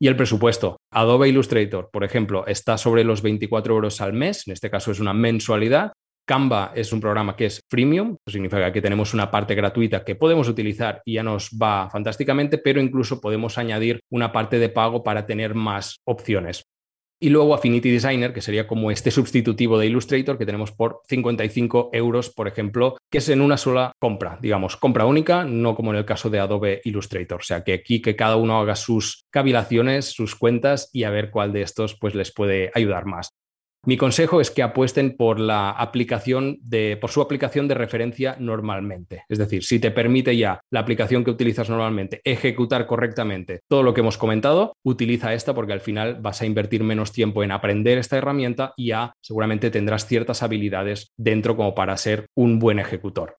Y 0.02 0.08
el 0.08 0.16
presupuesto. 0.16 0.78
Adobe 0.92 1.30
Illustrator, 1.30 1.92
por 1.94 2.04
ejemplo, 2.04 2.48
está 2.48 2.80
sobre 2.80 3.04
los 3.04 3.22
24 3.22 3.76
euros 3.76 4.02
al 4.02 4.14
mes, 4.14 4.48
en 4.48 4.54
este 4.54 4.72
caso 4.72 4.90
es 4.90 5.00
una 5.00 5.14
mensualidad, 5.14 5.92
Canva 6.26 6.72
es 6.76 6.92
un 6.92 7.00
programa 7.00 7.36
que 7.36 7.46
es 7.46 7.62
freemium, 7.70 8.18
significa 8.28 8.72
que 8.72 8.82
tenemos 8.82 9.14
una 9.14 9.30
parte 9.30 9.54
gratuita 9.54 10.04
que 10.04 10.16
podemos 10.16 10.50
utilizar 10.50 11.02
y 11.06 11.14
ya 11.14 11.24
nos 11.24 11.52
va 11.52 11.90
fantásticamente, 11.90 12.58
pero 12.58 12.82
incluso 12.82 13.22
podemos 13.22 13.58
añadir 13.58 14.02
una 14.10 14.32
parte 14.32 14.58
de 14.58 14.70
pago 14.70 15.04
para 15.04 15.26
tener 15.26 15.54
más 15.54 16.00
opciones. 16.06 16.66
Y 17.18 17.30
luego 17.30 17.56
Affinity 17.56 17.90
Designer, 17.92 18.34
que 18.34 18.42
sería 18.42 18.68
como 18.68 18.92
este 18.92 19.10
sustitutivo 19.10 19.80
de 19.80 19.88
Illustrator 19.88 20.38
que 20.38 20.46
tenemos 20.46 20.74
por 20.74 21.00
55 21.08 21.92
euros, 21.94 22.30
por 22.30 22.48
ejemplo, 22.48 22.98
que 23.10 23.20
es 23.20 23.30
en 23.30 23.40
una 23.40 23.56
sola 23.56 23.94
compra, 24.00 24.38
digamos, 24.42 24.76
compra 24.76 25.06
única, 25.06 25.46
no 25.46 25.76
como 25.76 25.92
en 25.92 26.00
el 26.00 26.06
caso 26.06 26.30
de 26.30 26.40
Adobe 26.40 26.82
Illustrator. 26.84 27.40
O 27.40 27.44
sea, 27.44 27.64
que 27.64 27.74
aquí 27.74 28.02
que 28.02 28.18
cada 28.18 28.36
uno 28.36 28.60
haga 28.60 28.76
sus 28.76 29.26
cavilaciones, 29.30 30.06
sus 30.06 30.36
cuentas 30.36 30.90
y 30.92 31.04
a 31.04 31.10
ver 31.10 31.32
cuál 31.32 31.54
de 31.54 31.62
estos 31.62 31.98
pues 31.98 32.16
les 32.16 32.34
puede 32.34 32.70
ayudar 32.76 33.06
más. 33.06 33.30
Mi 33.88 33.98
consejo 33.98 34.42
es 34.42 34.50
que 34.50 34.64
apuesten 34.64 35.16
por 35.16 35.40
la 35.40 35.70
aplicación 35.70 36.58
de, 36.62 36.98
por 37.00 37.12
su 37.12 37.22
aplicación 37.22 37.68
de 37.68 37.76
referencia 37.76 38.36
normalmente. 38.40 39.26
Es 39.30 39.38
decir, 39.38 39.64
si 39.64 39.78
te 39.78 39.92
permite 39.92 40.36
ya 40.36 40.60
la 40.72 40.80
aplicación 40.80 41.24
que 41.24 41.30
utilizas 41.30 41.70
normalmente 41.70 42.20
ejecutar 42.24 42.88
correctamente 42.88 43.62
todo 43.70 43.84
lo 43.84 43.94
que 43.94 44.02
hemos 44.02 44.18
comentado, 44.18 44.74
utiliza 44.84 45.36
esta 45.36 45.54
porque 45.54 45.74
al 45.74 45.82
final 45.82 46.18
vas 46.20 46.42
a 46.42 46.48
invertir 46.48 46.84
menos 46.84 47.12
tiempo 47.12 47.44
en 47.44 47.52
aprender 47.52 48.00
esta 48.00 48.18
herramienta 48.18 48.74
y 48.76 48.88
ya 48.88 49.14
seguramente 49.22 49.70
tendrás 49.70 50.08
ciertas 50.08 50.42
habilidades 50.42 51.12
dentro 51.16 51.56
como 51.56 51.76
para 51.76 51.96
ser 51.98 52.26
un 52.36 52.58
buen 52.58 52.80
ejecutor. 52.80 53.38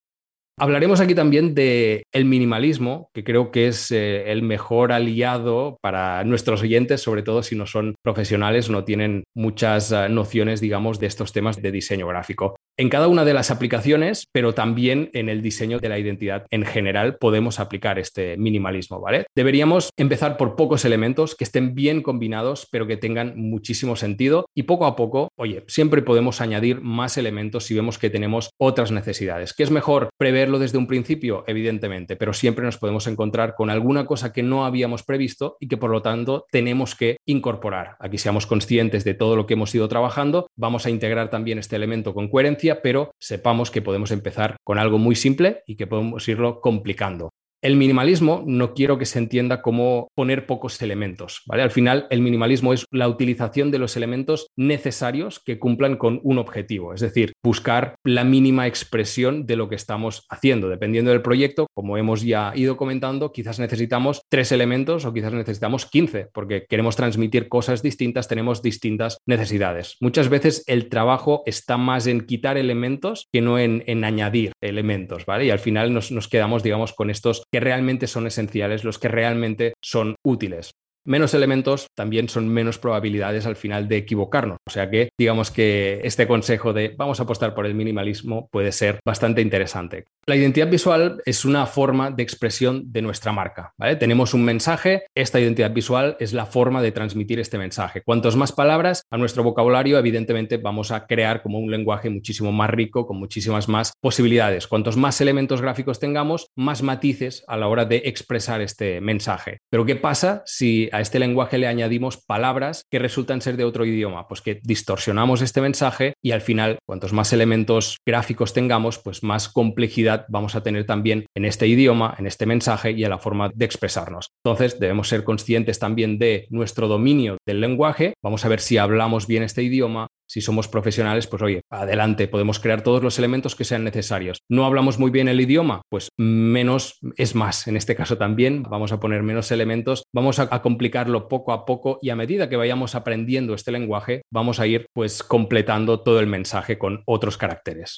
Hablaremos 0.58 1.00
aquí 1.00 1.14
también 1.14 1.54
de 1.54 2.04
el 2.12 2.24
minimalismo, 2.24 3.10
que 3.12 3.24
creo 3.24 3.50
que 3.50 3.68
es 3.68 3.90
eh, 3.90 4.32
el 4.32 4.42
mejor 4.42 4.90
aliado 4.90 5.76
para 5.82 6.24
nuestros 6.24 6.62
oyentes, 6.62 7.02
sobre 7.02 7.22
todo 7.22 7.42
si 7.42 7.56
no 7.56 7.66
son 7.66 7.94
profesionales, 8.02 8.70
no 8.70 8.82
tienen 8.82 9.24
muchas 9.34 9.92
eh, 9.92 10.08
nociones, 10.08 10.62
digamos, 10.62 10.98
de 10.98 11.08
estos 11.08 11.34
temas 11.34 11.60
de 11.60 11.72
diseño 11.72 12.06
gráfico. 12.06 12.56
En 12.78 12.90
cada 12.90 13.08
una 13.08 13.24
de 13.24 13.32
las 13.32 13.50
aplicaciones, 13.50 14.28
pero 14.32 14.52
también 14.52 15.08
en 15.14 15.30
el 15.30 15.40
diseño 15.40 15.78
de 15.78 15.88
la 15.88 15.98
identidad 15.98 16.44
en 16.50 16.66
general, 16.66 17.16
podemos 17.16 17.58
aplicar 17.58 17.98
este 17.98 18.36
minimalismo, 18.36 19.00
¿vale? 19.00 19.24
Deberíamos 19.34 19.88
empezar 19.96 20.36
por 20.36 20.56
pocos 20.56 20.84
elementos 20.84 21.34
que 21.34 21.44
estén 21.44 21.74
bien 21.74 22.02
combinados, 22.02 22.68
pero 22.70 22.86
que 22.86 22.98
tengan 22.98 23.32
muchísimo 23.34 23.96
sentido 23.96 24.44
y 24.54 24.64
poco 24.64 24.84
a 24.84 24.94
poco, 24.94 25.30
oye, 25.36 25.64
siempre 25.68 26.02
podemos 26.02 26.42
añadir 26.42 26.82
más 26.82 27.16
elementos 27.16 27.64
si 27.64 27.74
vemos 27.74 27.98
que 27.98 28.10
tenemos 28.10 28.50
otras 28.58 28.92
necesidades. 28.92 29.54
¿Qué 29.54 29.62
es 29.62 29.70
mejor 29.70 30.10
preverlo 30.18 30.58
desde 30.58 30.76
un 30.76 30.86
principio? 30.86 31.44
Evidentemente, 31.46 32.16
pero 32.16 32.34
siempre 32.34 32.66
nos 32.66 32.76
podemos 32.76 33.06
encontrar 33.06 33.54
con 33.54 33.70
alguna 33.70 34.04
cosa 34.04 34.34
que 34.34 34.42
no 34.42 34.66
habíamos 34.66 35.02
previsto 35.02 35.56
y 35.60 35.68
que 35.68 35.78
por 35.78 35.90
lo 35.90 36.02
tanto 36.02 36.44
tenemos 36.50 36.94
que 36.94 37.16
incorporar. 37.24 37.96
Aquí 38.00 38.18
seamos 38.18 38.44
conscientes 38.44 39.02
de 39.04 39.14
todo 39.14 39.34
lo 39.34 39.46
que 39.46 39.54
hemos 39.54 39.74
ido 39.74 39.88
trabajando, 39.88 40.46
vamos 40.56 40.84
a 40.84 40.90
integrar 40.90 41.30
también 41.30 41.58
este 41.58 41.76
elemento 41.76 42.12
con 42.12 42.28
coherencia 42.28 42.65
pero 42.74 43.12
sepamos 43.18 43.70
que 43.70 43.82
podemos 43.82 44.10
empezar 44.10 44.56
con 44.64 44.78
algo 44.78 44.98
muy 44.98 45.16
simple 45.16 45.62
y 45.66 45.76
que 45.76 45.86
podemos 45.86 46.28
irlo 46.28 46.60
complicando. 46.60 47.30
El 47.66 47.74
minimalismo 47.74 48.44
no 48.46 48.74
quiero 48.74 48.96
que 48.96 49.06
se 49.06 49.18
entienda 49.18 49.60
como 49.60 50.06
poner 50.14 50.46
pocos 50.46 50.80
elementos, 50.82 51.42
¿vale? 51.46 51.64
Al 51.64 51.72
final, 51.72 52.06
el 52.10 52.20
minimalismo 52.20 52.72
es 52.72 52.84
la 52.92 53.08
utilización 53.08 53.72
de 53.72 53.80
los 53.80 53.96
elementos 53.96 54.52
necesarios 54.54 55.40
que 55.40 55.58
cumplan 55.58 55.96
con 55.96 56.20
un 56.22 56.38
objetivo, 56.38 56.94
es 56.94 57.00
decir, 57.00 57.32
buscar 57.42 57.96
la 58.04 58.22
mínima 58.22 58.68
expresión 58.68 59.46
de 59.46 59.56
lo 59.56 59.68
que 59.68 59.74
estamos 59.74 60.26
haciendo. 60.28 60.68
Dependiendo 60.68 61.10
del 61.10 61.22
proyecto, 61.22 61.66
como 61.74 61.96
hemos 61.96 62.22
ya 62.22 62.52
ido 62.54 62.76
comentando, 62.76 63.32
quizás 63.32 63.58
necesitamos 63.58 64.22
tres 64.30 64.52
elementos 64.52 65.04
o 65.04 65.12
quizás 65.12 65.32
necesitamos 65.32 65.86
15, 65.86 66.28
porque 66.32 66.66
queremos 66.68 66.94
transmitir 66.94 67.48
cosas 67.48 67.82
distintas, 67.82 68.28
tenemos 68.28 68.62
distintas 68.62 69.18
necesidades. 69.26 69.96
Muchas 70.00 70.28
veces 70.28 70.62
el 70.68 70.88
trabajo 70.88 71.42
está 71.46 71.78
más 71.78 72.06
en 72.06 72.26
quitar 72.26 72.58
elementos 72.58 73.26
que 73.32 73.40
no 73.40 73.58
en, 73.58 73.82
añadir 74.04 74.52
elementos, 74.60 75.26
¿vale? 75.26 75.46
Y 75.46 75.50
al 75.50 75.58
final 75.58 75.92
nos, 75.92 76.12
nos 76.12 76.28
quedamos, 76.28 76.62
digamos, 76.62 76.92
con 76.92 77.10
estos 77.10 77.42
que 77.56 77.60
realmente 77.60 78.06
son 78.06 78.26
esenciales, 78.26 78.84
los 78.84 78.98
que 78.98 79.08
realmente 79.08 79.72
son 79.80 80.16
útiles 80.22 80.72
menos 81.06 81.34
elementos 81.34 81.86
también 81.94 82.28
son 82.28 82.48
menos 82.48 82.78
probabilidades 82.78 83.46
al 83.46 83.56
final 83.56 83.88
de 83.88 83.96
equivocarnos. 83.96 84.58
O 84.66 84.70
sea 84.70 84.90
que 84.90 85.10
digamos 85.18 85.50
que 85.50 86.00
este 86.04 86.26
consejo 86.26 86.72
de 86.72 86.94
vamos 86.96 87.20
a 87.20 87.24
apostar 87.24 87.54
por 87.54 87.66
el 87.66 87.74
minimalismo 87.74 88.48
puede 88.50 88.72
ser 88.72 89.00
bastante 89.04 89.40
interesante. 89.40 90.06
La 90.26 90.36
identidad 90.36 90.68
visual 90.68 91.22
es 91.24 91.44
una 91.44 91.66
forma 91.66 92.10
de 92.10 92.22
expresión 92.22 92.92
de 92.92 93.02
nuestra 93.02 93.32
marca. 93.32 93.72
Tenemos 94.00 94.34
un 94.34 94.44
mensaje, 94.44 95.04
esta 95.14 95.38
identidad 95.38 95.70
visual 95.70 96.16
es 96.18 96.32
la 96.32 96.46
forma 96.46 96.82
de 96.82 96.92
transmitir 96.92 97.38
este 97.38 97.58
mensaje. 97.58 98.02
Cuantos 98.02 98.34
más 98.36 98.50
palabras 98.50 99.04
a 99.10 99.16
nuestro 99.18 99.44
vocabulario, 99.44 99.98
evidentemente 99.98 100.56
vamos 100.56 100.90
a 100.90 101.06
crear 101.06 101.42
como 101.42 101.58
un 101.60 101.70
lenguaje 101.70 102.10
muchísimo 102.10 102.50
más 102.50 102.70
rico, 102.70 103.06
con 103.06 103.18
muchísimas 103.18 103.68
más 103.68 103.92
posibilidades. 104.00 104.66
Cuantos 104.66 104.96
más 104.96 105.20
elementos 105.20 105.62
gráficos 105.62 106.00
tengamos, 106.00 106.48
más 106.56 106.82
matices 106.82 107.44
a 107.46 107.56
la 107.56 107.68
hora 107.68 107.84
de 107.84 108.02
expresar 108.06 108.60
este 108.60 109.00
mensaje. 109.00 109.60
Pero 109.70 109.86
¿qué 109.86 109.94
pasa 109.94 110.42
si 110.44 110.88
a 110.96 111.00
este 111.00 111.18
lenguaje 111.18 111.58
le 111.58 111.66
añadimos 111.66 112.16
palabras 112.16 112.84
que 112.90 112.98
resultan 112.98 113.42
ser 113.42 113.58
de 113.58 113.64
otro 113.64 113.84
idioma? 113.84 114.26
Pues 114.28 114.40
que 114.40 114.60
distorsionamos 114.62 115.42
este 115.42 115.60
mensaje 115.60 116.14
y 116.24 116.30
al 116.30 116.40
final, 116.40 116.78
cuantos 116.86 117.12
más 117.12 117.34
elementos 117.34 117.98
gráficos 118.06 118.54
tengamos, 118.54 118.98
pues 118.98 119.22
más 119.22 119.50
complejidad 119.50 120.24
vamos 120.28 120.54
a 120.54 120.62
tener 120.62 120.86
también 120.86 121.26
en 121.36 121.44
este 121.44 121.66
idioma, 121.66 122.14
en 122.18 122.26
este 122.26 122.46
mensaje 122.46 122.92
y 122.92 123.04
en 123.04 123.10
la 123.10 123.18
forma 123.18 123.50
de 123.54 123.64
expresarnos. 123.66 124.30
Entonces, 124.42 124.80
debemos 124.80 125.08
ser 125.08 125.22
conscientes 125.22 125.78
también 125.78 126.18
de 126.18 126.46
nuestro 126.48 126.88
dominio 126.88 127.36
del 127.46 127.60
lenguaje. 127.60 128.14
Vamos 128.22 128.44
a 128.44 128.48
ver 128.48 128.60
si 128.60 128.78
hablamos 128.78 129.26
bien 129.26 129.42
este 129.42 129.62
idioma, 129.62 130.06
si 130.26 130.40
somos 130.40 130.68
profesionales, 130.68 131.26
pues 131.26 131.42
oye, 131.42 131.62
adelante, 131.70 132.28
podemos 132.28 132.60
crear 132.60 132.82
todos 132.82 133.02
los 133.02 133.18
elementos 133.18 133.54
que 133.54 133.64
sean 133.64 133.84
necesarios. 133.84 134.42
¿No 134.48 134.64
hablamos 134.64 134.98
muy 134.98 135.10
bien 135.10 135.28
el 135.28 135.40
idioma? 135.40 135.82
Pues 135.88 136.10
menos 136.16 136.98
es 137.16 137.34
más. 137.34 137.66
En 137.66 137.76
este 137.76 137.94
caso 137.94 138.18
también 138.18 138.62
vamos 138.64 138.92
a 138.92 139.00
poner 139.00 139.22
menos 139.22 139.50
elementos, 139.50 140.04
vamos 140.12 140.38
a, 140.38 140.46
complicarlo 140.62 141.28
poco 141.28 141.52
a 141.52 141.64
poco 141.64 141.98
y 142.02 142.10
a 142.10 142.16
medida 142.16 142.48
que 142.48 142.56
vayamos 142.56 142.94
aprendiendo 142.94 143.54
este 143.54 143.72
lenguaje, 143.72 144.22
vamos 144.32 144.58
a 144.58 144.66
ir 144.66 144.86
pues 144.92 145.22
completando 145.22 146.00
todo 146.00 146.20
el 146.20 146.26
mensaje 146.26 146.78
con 146.78 147.02
otros 147.06 147.36
caracteres. 147.38 147.96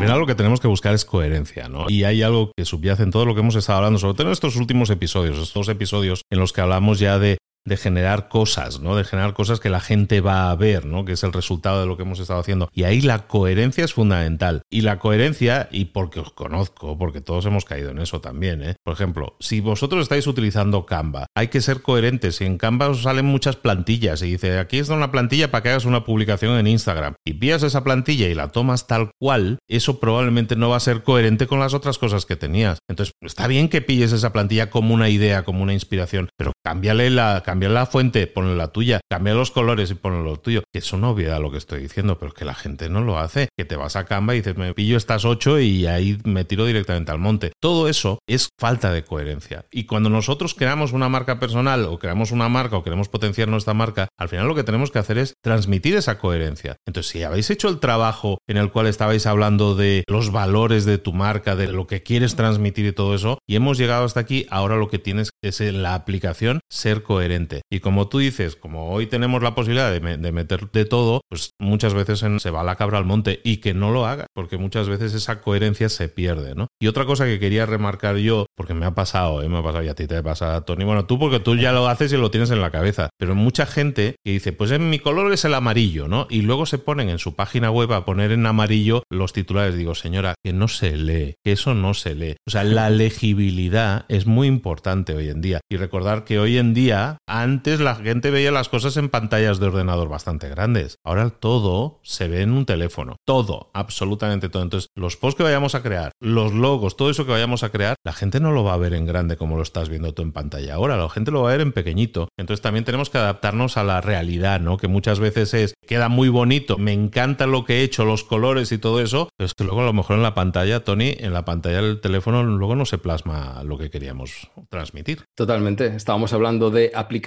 Al 0.00 0.06
final 0.06 0.20
lo 0.20 0.26
que 0.26 0.34
tenemos 0.34 0.60
que 0.60 0.68
buscar 0.68 0.94
es 0.94 1.04
coherencia, 1.04 1.68
¿no? 1.68 1.84
Y 1.88 2.04
hay 2.04 2.22
algo 2.22 2.52
que 2.56 2.64
subyace 2.64 3.02
en 3.02 3.10
todo 3.10 3.26
lo 3.26 3.34
que 3.34 3.40
hemos 3.40 3.54
estado 3.56 3.78
hablando, 3.78 3.98
sobre 3.98 4.14
todo 4.14 4.28
en 4.28 4.32
estos 4.32 4.56
últimos 4.56 4.88
episodios, 4.88 5.36
estos 5.38 5.68
episodios 5.68 6.22
en 6.30 6.38
los 6.38 6.54
que 6.54 6.62
hablamos 6.62 7.00
ya 7.00 7.18
de 7.18 7.36
de 7.66 7.76
generar 7.76 8.28
cosas, 8.28 8.80
¿no? 8.80 8.96
De 8.96 9.04
generar 9.04 9.34
cosas 9.34 9.60
que 9.60 9.70
la 9.70 9.80
gente 9.80 10.20
va 10.20 10.50
a 10.50 10.56
ver, 10.56 10.86
¿no? 10.86 11.04
Que 11.04 11.12
es 11.12 11.24
el 11.24 11.32
resultado 11.32 11.80
de 11.80 11.86
lo 11.86 11.96
que 11.96 12.02
hemos 12.02 12.20
estado 12.20 12.40
haciendo. 12.40 12.68
Y 12.72 12.84
ahí 12.84 13.00
la 13.00 13.26
coherencia 13.26 13.84
es 13.84 13.94
fundamental. 13.94 14.62
Y 14.70 14.82
la 14.82 14.98
coherencia, 14.98 15.68
y 15.70 15.86
porque 15.86 16.20
os 16.20 16.32
conozco, 16.32 16.98
porque 16.98 17.20
todos 17.20 17.46
hemos 17.46 17.64
caído 17.64 17.90
en 17.90 17.98
eso 17.98 18.20
también, 18.20 18.62
¿eh? 18.62 18.76
Por 18.84 18.94
ejemplo, 18.94 19.36
si 19.40 19.60
vosotros 19.60 20.02
estáis 20.02 20.26
utilizando 20.26 20.86
Canva, 20.86 21.26
hay 21.34 21.48
que 21.48 21.60
ser 21.60 21.82
coherentes. 21.82 22.40
Y 22.40 22.44
en 22.44 22.58
Canva 22.58 22.88
os 22.88 23.02
salen 23.02 23.26
muchas 23.26 23.56
plantillas 23.56 24.22
y 24.22 24.32
dice, 24.32 24.58
aquí 24.58 24.78
está 24.78 24.94
una 24.94 25.12
plantilla 25.12 25.50
para 25.50 25.62
que 25.62 25.68
hagas 25.70 25.84
una 25.84 26.04
publicación 26.04 26.58
en 26.58 26.66
Instagram. 26.66 27.14
Y 27.24 27.34
pillas 27.34 27.62
esa 27.62 27.84
plantilla 27.84 28.28
y 28.28 28.34
la 28.34 28.48
tomas 28.48 28.86
tal 28.86 29.10
cual, 29.18 29.58
eso 29.68 30.00
probablemente 30.00 30.56
no 30.56 30.70
va 30.70 30.76
a 30.76 30.80
ser 30.80 31.02
coherente 31.02 31.46
con 31.46 31.60
las 31.60 31.74
otras 31.74 31.98
cosas 31.98 32.26
que 32.26 32.36
tenías. 32.36 32.78
Entonces, 32.88 33.14
está 33.20 33.46
bien 33.46 33.68
que 33.68 33.82
pilles 33.82 34.12
esa 34.12 34.32
plantilla 34.32 34.70
como 34.70 34.94
una 34.94 35.08
idea, 35.08 35.44
como 35.44 35.62
una 35.62 35.74
inspiración, 35.74 36.28
pero 36.36 36.52
cámbiale 36.64 37.10
la 37.10 37.42
cambia 37.50 37.68
la 37.68 37.84
fuente, 37.84 38.28
ponle 38.28 38.54
la 38.54 38.68
tuya, 38.68 39.00
cambia 39.10 39.34
los 39.34 39.50
colores 39.50 39.90
y 39.90 39.94
ponle 39.94 40.22
lo 40.22 40.36
tuyo. 40.36 40.62
Que 40.72 40.78
es 40.78 40.92
una 40.92 41.08
obviedad 41.08 41.40
lo 41.40 41.50
que 41.50 41.58
estoy 41.58 41.82
diciendo, 41.82 42.16
pero 42.16 42.28
es 42.28 42.34
que 42.34 42.44
la 42.44 42.54
gente 42.54 42.88
no 42.88 43.00
lo 43.00 43.18
hace. 43.18 43.48
Que 43.58 43.64
te 43.64 43.74
vas 43.74 43.96
a 43.96 44.04
Canva 44.04 44.36
y 44.36 44.38
dices, 44.38 44.56
me 44.56 44.72
pillo 44.72 44.96
estas 44.96 45.24
ocho 45.24 45.58
y 45.58 45.84
ahí 45.86 46.16
me 46.22 46.44
tiro 46.44 46.64
directamente 46.64 47.10
al 47.10 47.18
monte. 47.18 47.50
Todo 47.60 47.88
eso 47.88 48.20
es 48.28 48.50
falta 48.56 48.92
de 48.92 49.02
coherencia. 49.02 49.64
Y 49.72 49.86
cuando 49.86 50.10
nosotros 50.10 50.54
creamos 50.54 50.92
una 50.92 51.08
marca 51.08 51.40
personal 51.40 51.86
o 51.86 51.98
creamos 51.98 52.30
una 52.30 52.48
marca 52.48 52.76
o 52.76 52.84
queremos 52.84 53.08
potenciar 53.08 53.48
nuestra 53.48 53.74
marca, 53.74 54.06
al 54.16 54.28
final 54.28 54.46
lo 54.46 54.54
que 54.54 54.62
tenemos 54.62 54.92
que 54.92 55.00
hacer 55.00 55.18
es 55.18 55.34
transmitir 55.42 55.96
esa 55.96 56.18
coherencia. 56.18 56.76
Entonces, 56.86 57.10
si 57.10 57.24
habéis 57.24 57.50
hecho 57.50 57.68
el 57.68 57.80
trabajo 57.80 58.38
en 58.46 58.58
el 58.58 58.70
cual 58.70 58.86
estabais 58.86 59.26
hablando 59.26 59.74
de 59.74 60.04
los 60.06 60.30
valores 60.30 60.84
de 60.84 60.98
tu 60.98 61.12
marca, 61.12 61.56
de 61.56 61.66
lo 61.66 61.88
que 61.88 62.04
quieres 62.04 62.36
transmitir 62.36 62.86
y 62.86 62.92
todo 62.92 63.12
eso, 63.16 63.40
y 63.48 63.56
hemos 63.56 63.76
llegado 63.76 64.04
hasta 64.04 64.20
aquí, 64.20 64.46
ahora 64.50 64.76
lo 64.76 64.86
que 64.86 65.00
tienes 65.00 65.30
es 65.42 65.60
en 65.60 65.82
la 65.82 65.96
aplicación 65.96 66.60
ser 66.70 67.02
coherente 67.02 67.39
y 67.70 67.80
como 67.80 68.08
tú 68.08 68.18
dices, 68.18 68.56
como 68.56 68.90
hoy 68.90 69.06
tenemos 69.06 69.42
la 69.42 69.54
posibilidad 69.54 69.92
de, 69.92 70.32
meter 70.32 70.70
de 70.70 70.84
todo, 70.84 71.22
pues 71.28 71.52
muchas 71.58 71.94
veces 71.94 72.24
se 72.38 72.50
va 72.50 72.62
la 72.62 72.76
cabra 72.76 72.98
al 72.98 73.04
monte 73.04 73.40
y 73.44 73.58
que 73.58 73.74
no 73.74 73.90
lo 73.90 74.06
haga, 74.06 74.26
porque 74.34 74.58
muchas 74.58 74.88
veces 74.88 75.14
esa 75.14 75.40
coherencia 75.40 75.88
se 75.88 76.08
pierde, 76.08 76.54
¿no? 76.54 76.68
Y 76.80 76.86
otra 76.86 77.04
cosa 77.04 77.24
que 77.24 77.38
quería 77.38 77.66
remarcar 77.66 78.16
yo, 78.16 78.46
porque 78.56 78.74
me 78.74 78.86
ha 78.86 78.94
pasado, 78.94 79.42
¿eh? 79.42 79.48
me 79.48 79.58
ha 79.58 79.62
pasado 79.62 79.84
y 79.84 79.88
a 79.88 79.94
ti 79.94 80.06
te 80.06 80.22
pasa, 80.22 80.60
Tony, 80.62 80.84
bueno, 80.84 81.06
tú 81.06 81.18
porque 81.18 81.40
tú 81.40 81.56
ya 81.56 81.72
lo 81.72 81.88
haces 81.88 82.12
y 82.12 82.16
lo 82.16 82.30
tienes 82.30 82.50
en 82.50 82.60
la 82.60 82.70
cabeza, 82.70 83.10
pero 83.18 83.34
mucha 83.34 83.66
gente 83.66 84.16
que 84.24 84.32
dice, 84.32 84.52
pues 84.52 84.70
en 84.70 84.90
mi 84.90 84.98
color 84.98 85.32
es 85.32 85.44
el 85.44 85.54
amarillo, 85.54 86.08
¿no? 86.08 86.26
Y 86.30 86.42
luego 86.42 86.66
se 86.66 86.78
ponen 86.78 87.08
en 87.08 87.18
su 87.18 87.34
página 87.34 87.70
web 87.70 87.92
a 87.92 88.04
poner 88.04 88.32
en 88.32 88.46
amarillo 88.46 89.02
los 89.10 89.32
titulares. 89.32 89.74
Digo, 89.74 89.94
señora, 89.94 90.34
que 90.44 90.52
no 90.52 90.68
se 90.68 90.96
lee, 90.96 91.34
que 91.44 91.52
eso 91.52 91.74
no 91.74 91.94
se 91.94 92.14
lee. 92.14 92.36
O 92.46 92.50
sea, 92.50 92.64
la 92.64 92.90
legibilidad 92.90 94.04
es 94.08 94.26
muy 94.26 94.48
importante 94.48 95.14
hoy 95.14 95.28
en 95.28 95.40
día. 95.40 95.60
Y 95.70 95.76
recordar 95.76 96.24
que 96.24 96.38
hoy 96.38 96.58
en 96.58 96.74
día 96.74 97.18
antes 97.30 97.78
la 97.78 97.94
gente 97.94 98.32
veía 98.32 98.50
las 98.50 98.68
cosas 98.68 98.96
en 98.96 99.08
pantallas 99.08 99.60
de 99.60 99.66
ordenador 99.66 100.08
bastante 100.08 100.48
grandes. 100.48 100.98
Ahora 101.04 101.30
todo 101.30 102.00
se 102.02 102.26
ve 102.26 102.42
en 102.42 102.50
un 102.50 102.66
teléfono. 102.66 103.16
Todo, 103.24 103.70
absolutamente 103.72 104.48
todo. 104.48 104.64
Entonces, 104.64 104.88
los 104.96 105.16
posts 105.16 105.36
que 105.36 105.44
vayamos 105.44 105.76
a 105.76 105.82
crear, 105.82 106.10
los 106.20 106.52
logos, 106.52 106.96
todo 106.96 107.08
eso 107.08 107.26
que 107.26 107.32
vayamos 107.32 107.62
a 107.62 107.70
crear, 107.70 107.94
la 108.04 108.12
gente 108.12 108.40
no 108.40 108.50
lo 108.50 108.64
va 108.64 108.74
a 108.74 108.78
ver 108.78 108.94
en 108.94 109.06
grande 109.06 109.36
como 109.36 109.56
lo 109.56 109.62
estás 109.62 109.88
viendo 109.88 110.12
tú 110.12 110.22
en 110.22 110.32
pantalla 110.32 110.74
ahora. 110.74 110.96
La 110.96 111.08
gente 111.08 111.30
lo 111.30 111.42
va 111.42 111.50
a 111.50 111.52
ver 111.52 111.60
en 111.60 111.72
pequeñito. 111.72 112.28
Entonces 112.36 112.62
también 112.62 112.84
tenemos 112.84 113.10
que 113.10 113.18
adaptarnos 113.18 113.76
a 113.76 113.84
la 113.84 114.00
realidad, 114.00 114.60
¿no? 114.60 114.76
Que 114.76 114.88
muchas 114.88 115.20
veces 115.20 115.54
es, 115.54 115.74
queda 115.86 116.08
muy 116.08 116.28
bonito, 116.28 116.78
me 116.78 116.92
encanta 116.92 117.46
lo 117.46 117.64
que 117.64 117.78
he 117.78 117.82
hecho, 117.82 118.04
los 118.04 118.24
colores 118.24 118.72
y 118.72 118.78
todo 118.78 119.00
eso, 119.00 119.28
pero 119.36 119.46
es 119.46 119.54
que 119.54 119.62
luego 119.62 119.82
a 119.82 119.84
lo 119.84 119.92
mejor 119.92 120.16
en 120.16 120.22
la 120.22 120.34
pantalla, 120.34 120.82
Tony, 120.82 121.14
en 121.16 121.32
la 121.32 121.44
pantalla 121.44 121.80
del 121.80 122.00
teléfono 122.00 122.42
luego 122.42 122.74
no 122.74 122.86
se 122.86 122.98
plasma 122.98 123.62
lo 123.64 123.78
que 123.78 123.88
queríamos 123.88 124.50
transmitir. 124.68 125.22
Totalmente. 125.36 125.94
Estábamos 125.94 126.32
hablando 126.32 126.70
de 126.70 126.90
aplicaciones 126.92 127.19